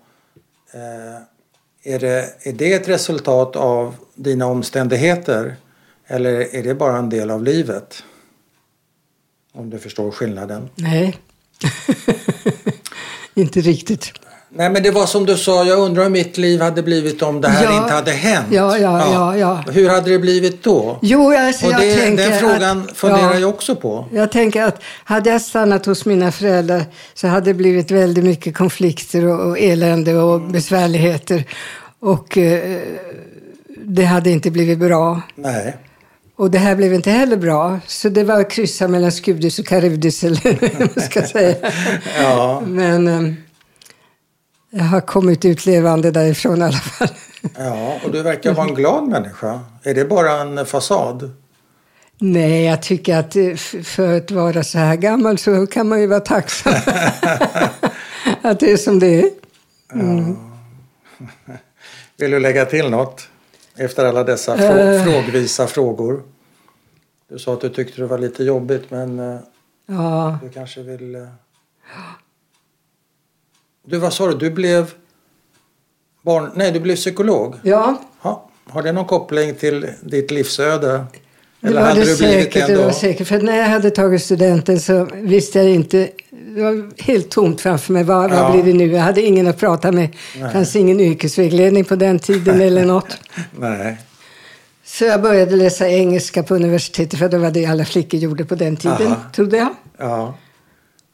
[0.74, 1.22] Eh,
[1.84, 5.56] är, det, är det ett resultat av dina omständigheter?
[6.08, 8.04] Eller är det bara en del av livet?
[9.58, 10.70] Om du förstår skillnaden.
[10.76, 11.18] Nej.
[13.34, 14.14] inte riktigt.
[14.50, 17.42] Nej men det var som du sa, jag undrar hur mitt liv hade blivit om
[17.42, 17.82] det här Ja.
[17.82, 18.48] inte hade hänt.
[18.52, 19.64] Ja, ja, ja, ja.
[19.72, 21.00] Hur hade det blivit då?
[21.02, 24.06] Jo, alltså, Och jag det, tänker den frågan att, funderar ja, jag också på.
[24.14, 28.58] Jag tänker att hade jag stannat hos mina föräldrar så hade det blivit väldigt mycket
[28.58, 31.44] konflikter och, och elände och besvärligheter.
[32.00, 32.80] Och eh,
[33.86, 35.22] det hade inte blivit bra.
[35.36, 35.78] Nej.
[36.38, 37.80] Och det här blev inte heller bra.
[37.88, 41.56] Så det var kryssa mellan Skudis och Karybdis eller vad man ska säga.
[42.20, 43.34] Ja, Men eh,
[44.70, 47.08] jag har kommit ut levande därifrån i alla fall.
[47.58, 49.60] ja, och du verkar vara en glad människa.
[49.84, 51.32] Är det bara en fasad?
[52.20, 56.08] Nej, jag tycker att eh, för att vara så här gammal så kan man ju
[56.08, 56.74] vara tacksam.
[58.42, 59.30] att det är som det är.
[62.18, 63.28] Vill du lägga till något?
[63.78, 66.24] Efter alla dessa frå- frågvisa frågor.
[67.30, 69.40] Du sa att du tyckte det var lite jobbigt men
[69.86, 71.16] Ja, du kanske vill...
[71.16, 71.22] eh,
[73.86, 74.38] Du, vad sa du?
[74.38, 74.92] Du blev
[76.22, 76.52] barn...
[76.56, 77.56] Nej, du blev psykolog.
[77.64, 78.50] ja Ja.
[78.70, 81.06] Har det någon koppling till ditt livsöde?
[81.60, 82.68] det Eller var hade det du säkert.
[82.68, 83.28] det Det var säkert.
[83.28, 86.10] För när jag hade tagit studenten så visste jag inte.
[86.58, 88.04] Det var helt tomt framför mig.
[88.04, 88.44] Vad, Ja.
[88.44, 88.92] vad blir det nu?
[88.92, 90.10] Jag hade ingen att prata med.
[90.34, 93.18] Det fanns ingen yrkesvägledning på den tiden eller något.
[93.60, 93.98] Nej.
[94.86, 98.56] Så jag började läsa engelska på universitetet för det var det alla flickor gjorde på
[98.56, 99.16] den tiden, Aha.
[99.36, 99.70] trodde jag.
[99.98, 100.36] Ja.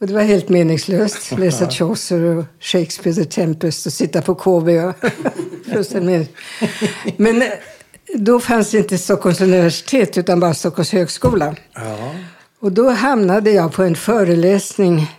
[0.02, 1.32] Och det var helt meningslöst.
[1.38, 4.68] Läsa Chaucer och Shakespeare The Tempest och sitta på KB.
[7.18, 7.48] Men, eh,
[8.16, 11.56] då fanns det inte Stockholms universitet utan bara Stockholms högskola.
[11.74, 12.12] Ja.
[12.60, 15.12] Och då hamnade jag på en föreläsning.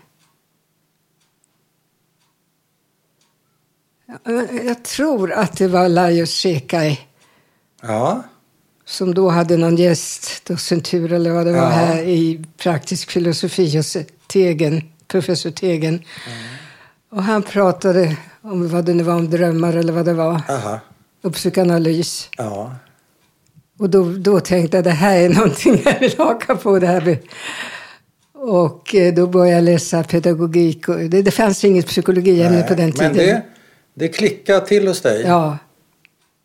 [4.25, 7.01] Jag- Jag tror att det var Lajos Shekai
[7.83, 8.23] Ja.
[8.87, 11.69] som då hade någon gäst, docentur eller vad det var Ja.
[11.69, 13.97] här i praktisk filosofi hos
[14.27, 16.03] Tegen, professor Tegen.
[17.11, 20.81] Och han pratade om vad det nu var, om drömmar eller vad det var, Aha.
[21.23, 22.29] och psykoanalys.
[22.37, 22.75] Ja.
[23.79, 26.79] Och då, då tänkte jag det här är någonting jag vill haka på.
[26.79, 27.19] Det här.
[28.35, 30.89] Och eh, då började jag läsa pedagogik.
[30.89, 33.13] Och det, det fanns inget psykologiämne på den tiden.
[33.13, 33.43] Men det,
[33.95, 35.23] det klickade till hos dig?
[35.23, 35.59] Ja.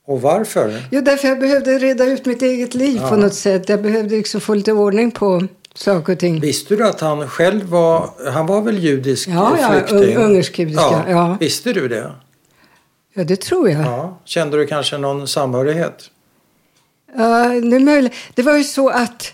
[0.06, 0.82] Och varför?
[0.92, 3.10] Jo, därför jag behövde reda ut mitt eget liv Ja.
[3.10, 3.70] på något sätt.
[3.70, 6.40] Jag behövde liksom få lite ordning på saker och ting.
[6.40, 9.98] Visste du att han själv var, han var väl judisk Ja, ja, flykting?
[10.18, 11.38] un- ungersk-judiska, ja.
[11.40, 12.12] Visste du det?
[13.14, 13.82] Ja, det tror jag.
[13.86, 14.20] Ja.
[14.26, 16.10] Kände du kanske någon samhörighet?
[17.18, 18.14] Ja, det är möjligt.
[18.36, 19.34] Det var ju så att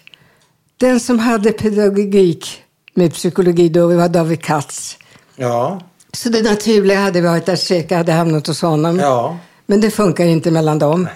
[0.78, 2.64] den som hade pedagogik
[2.94, 4.98] med psykologi då var David Katz.
[5.36, 5.82] Ja,
[6.16, 9.00] Så det naturliga hade varit att Sheka hade hamnat hos honom.
[9.00, 9.38] ja.
[9.68, 11.08] Men det funkar inte mellan dem.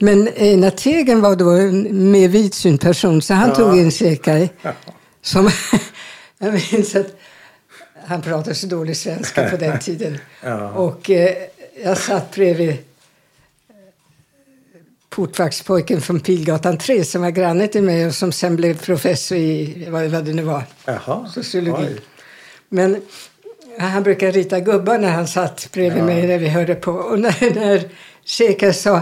[0.00, 3.54] Men Einar Tegen var då en mer vidsynt person så han Ja.
[3.54, 4.48] tog in Shekai.
[5.22, 5.50] Som,
[6.38, 7.06] jag minns att
[8.06, 10.18] han pratade så dålig svenska på den tiden.
[10.42, 10.70] Ja.
[10.70, 11.30] Och eh,
[11.84, 12.76] jag satt bredvid eh,
[15.10, 19.86] portvaktspojken från Pilgatan 3 som var granne till mig och som sen blev professor i
[19.90, 20.62] vad, vad det nu var.
[20.84, 21.28] Jaha.
[21.34, 21.86] Sociologi.
[21.86, 22.00] Oj.
[22.68, 22.96] Men
[23.78, 26.06] han brukar rita gubbar när han satt bredvid Ja.
[26.06, 26.92] mig när vi hörde på.
[26.92, 27.82] Och när, när
[28.24, 29.00] Sheka sa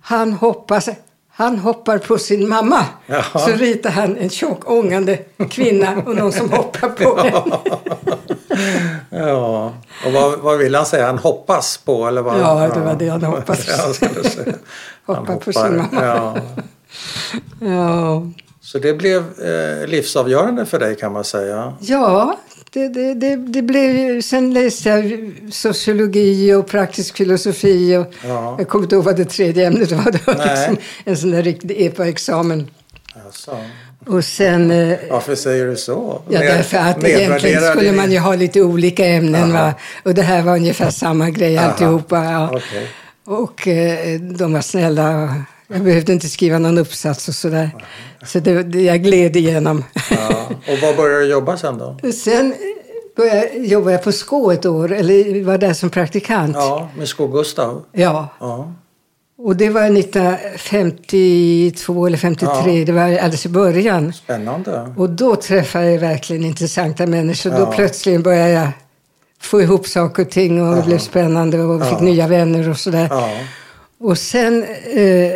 [0.00, 0.88] han hoppas
[1.32, 2.84] han hoppar på sin mamma.
[3.06, 3.22] Jaha.
[3.38, 5.16] Så ritar han en tjock ångande
[5.50, 7.58] kvinna och någon som hoppar på henne.
[9.10, 9.72] Ja,
[10.06, 11.06] och vad, vad vill han säga?
[11.06, 12.40] Han hoppas på eller vad?
[12.40, 13.68] Ja, det var det han hoppades.
[13.68, 14.08] Ja.
[15.06, 15.88] Han Hoppa på sin mamma.
[15.92, 16.36] Ja.
[17.60, 18.22] Ja,
[18.72, 21.74] Så det blev eh, livsavgörande för dig kan man säga.
[21.80, 22.38] ja
[22.72, 24.22] det, det, det, det blev ju...
[24.22, 27.96] Sen läste jag sociologi och praktisk filosofi.
[27.96, 28.54] Och Ja.
[28.58, 30.04] Jag kommer inte ihåg vad det tredje ämnet var.
[30.12, 32.70] Det var liksom en sån där riktig EPA-examen.
[33.26, 33.58] Alltså.
[34.06, 34.70] Och sen...
[34.70, 36.22] eh, Varför säger du så?
[36.28, 39.56] Ja, Ned- därför att egentligen skulle man ju ha lite olika ämnen.
[39.56, 39.64] Aha.
[39.64, 39.74] Va?
[40.04, 41.66] Och det här var ungefär samma grej Aha.
[41.68, 42.24] alltihopa.
[42.24, 42.50] Ja.
[42.56, 42.88] Okej.
[43.24, 45.22] Och eh, de var snälla.
[45.22, 45.28] och
[45.72, 47.70] Jag behövde inte skriva någon uppsats och sådär.
[48.26, 49.84] Så det, det, jag gled igenom.
[50.10, 50.48] Ja.
[50.72, 51.98] Och vad började du jobba sen då?
[52.12, 52.54] Sen
[53.16, 56.56] började, jobbade jag på Skå ett år, eller var där som praktikant.
[56.56, 57.82] Ja, med Skog-Gustav?
[57.92, 58.28] Ja.
[58.40, 58.72] Ja.
[59.38, 62.84] Och det var 1952 eller 53, Ja.
[62.84, 64.12] det var alldeles i början.
[64.12, 64.94] Spännande.
[64.96, 67.50] Och då träffade jag verkligen intressanta människor.
[67.50, 67.72] Då Ja.
[67.76, 68.68] plötsligt började jag
[69.40, 73.06] få ihop saker och ting och det blev spännande och fick nya vänner och sådär.
[73.10, 73.30] Ja.
[74.00, 75.32] Och sen eh,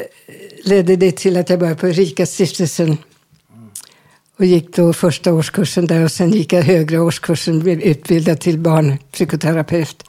[0.65, 2.99] ledde det till att jag började på Rika stiftelsen.
[4.39, 8.59] Och gick då första årskursen där och sen gick jag högre årskursen, blev utbildad till
[8.59, 10.05] barnpsykoterapeut.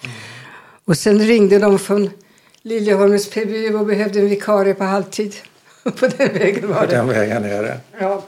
[0.86, 2.10] Och sen ringde de från
[2.62, 5.36] Liljeholmens PBU och behövde en vikarie på halvtid.
[5.84, 6.92] på den vägen var På det.
[6.96, 7.80] den vägen är det.
[8.00, 8.24] Ja.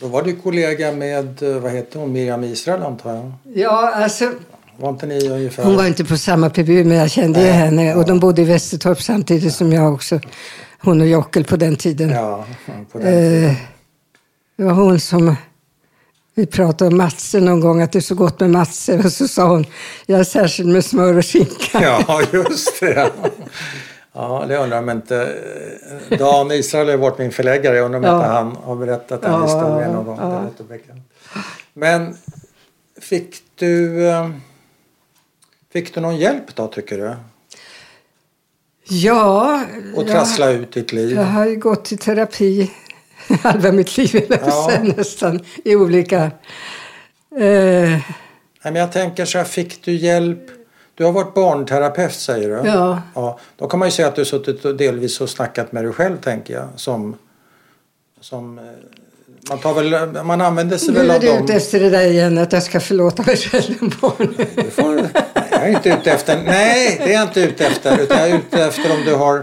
[0.00, 3.32] Då var du kollega med, eh, vad heter hon, Miriam Israel antar jag?
[3.54, 4.32] ja, alltså
[4.80, 5.64] Var inte ni ungefär?
[5.64, 8.44] Hon var inte på samma PBU men jag kände ju henne och de bodde i
[8.44, 10.20] Västertorp samtidigt som jag också.
[10.80, 12.10] Hon och Jockel på den tiden.
[12.10, 12.44] Ja,
[12.92, 13.44] på den tiden.
[13.44, 13.54] Eh,
[14.56, 15.36] det var hon som,
[16.34, 19.04] vi pratade om matser någon gång, att det är så gott med matser.
[19.06, 19.64] Och så sa hon,
[20.06, 21.82] jag är särskilt med smör och skinka.
[21.82, 23.10] Ja, just det.
[24.12, 25.34] Ja, det undrar om inte...
[26.10, 27.76] eh, Dan Israel har varit min förläggare.
[27.76, 28.16] Jag undrar om Ja.
[28.16, 30.18] inte han har berättat den Ja, historien någon gång.
[30.20, 30.42] ja.
[31.74, 32.16] Men
[33.00, 34.00] fick du...
[35.72, 37.16] Fick du någon hjälp då, tycker du?
[38.88, 39.64] Ja,
[39.96, 41.16] Och jag, trassla ut ditt liv?
[41.16, 42.70] jag har ju gått i terapi
[43.42, 44.80] halva mitt liv, jag Ja.
[44.96, 46.22] nästan, i olika...
[47.36, 47.98] Eh,
[48.62, 50.38] Nej, men jag tänker så här, fick du hjälp?
[50.94, 52.68] Du har varit barnterapeut säger du?
[52.68, 53.02] Ja.
[53.14, 53.38] ja.
[53.56, 55.92] Då kan man ju säga att du har suttit och delvis och snackat med dig
[55.92, 56.68] själv tänker jag.
[56.76, 57.16] Som,
[58.20, 58.64] som, eh,
[59.48, 61.44] man, tar väl, man använder sig nu väl är av du dem.
[61.44, 64.34] ute efter det där igen, att jag ska förlåta mig själv om barnen.
[64.56, 65.10] Du får, nej,
[65.60, 68.00] jag är inte ute efter, nej det är jag inte ute efter.
[68.02, 69.42] Utan jag är ute efter om du har,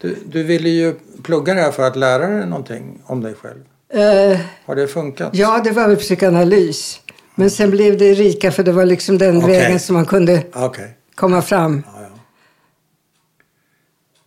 [0.00, 3.60] du, du ville ju plugga det här för att lära dig någonting om dig själv.
[3.92, 5.30] Eh, Har det funkat?
[5.32, 7.00] Ja, det var väl psykoanalys.
[7.34, 9.50] Men sen blev det rika för det var liksom den Okej.
[9.50, 10.96] vägen som man kunde Okej.
[11.14, 11.82] komma fram.
[11.86, 12.08] Ja, ja.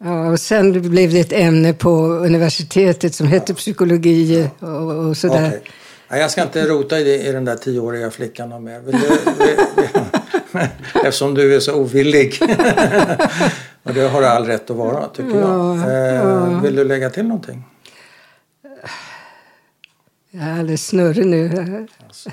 [0.03, 5.59] Ja, och sen blev det ett ämne på universitetet som hette psykologi och, och sådär.
[6.07, 8.79] Nej, jag ska inte rota i, det, i den där tioåriga flickan mer.
[8.79, 9.89] Vill du, vill, vill,
[11.03, 12.39] eftersom du är så ovillig.
[13.83, 15.49] och det har du all rätt att vara tycker jag.
[15.49, 16.59] Ja, Eh, ja.
[16.59, 17.63] Vill du lägga till någonting?
[20.31, 21.87] Jag är alldeles snurrig nu.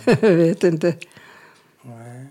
[0.21, 0.95] Jag vet inte.
[1.83, 2.27] Nej.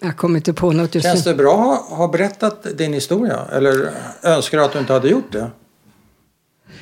[0.00, 3.40] Jag kommer inte på något just Känns det bra att ha berättat din historia?
[3.52, 3.90] Eller
[4.22, 5.50] önskar du att du inte hade gjort det?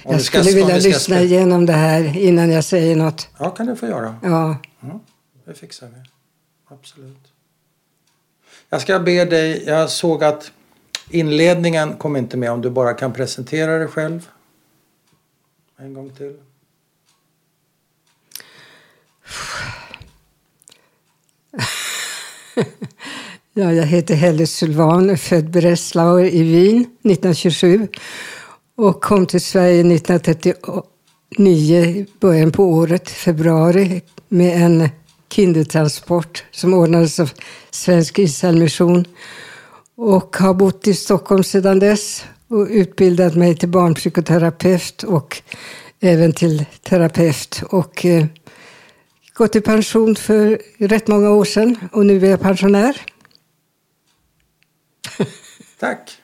[0.05, 2.97] Om Jag ska- skulle vilja vi ska lyssna spela- igenom det här innan jag säger
[2.97, 3.29] något.
[3.39, 4.17] Ja, kan du få göra.
[4.23, 4.59] Ja,
[5.45, 5.95] Det fixar vi.
[6.75, 7.33] Absolut.
[8.69, 10.53] Jag ska be dig, jag såg att
[11.13, 14.29] Inledningen kom inte med om du bara kan presentera dig själv.
[15.79, 16.37] En gång till.
[23.55, 27.89] Ja, jag heter Helle Sylvan, född Breslau i Wien 1927
[28.81, 34.89] och kom till Sverige 1939, början på året, februari, med en
[35.33, 37.31] kindertransport som ordnades av
[37.71, 39.05] Svensk Israelmission
[39.97, 45.43] och har bott i Stockholm sedan dess och utbildat mig till barnpsykoterapeut och
[46.01, 48.27] även till terapeut och eh,
[49.35, 52.97] gått i pension för rätt många år sedan och nu är jag pensionär.
[55.81, 56.20] Tack.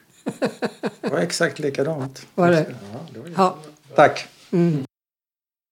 [1.00, 2.26] Det var exakt likadant.
[2.34, 2.66] Var det?
[2.92, 3.56] Ja, det var Ja.
[3.96, 4.28] Tack.
[4.50, 4.86] Mm.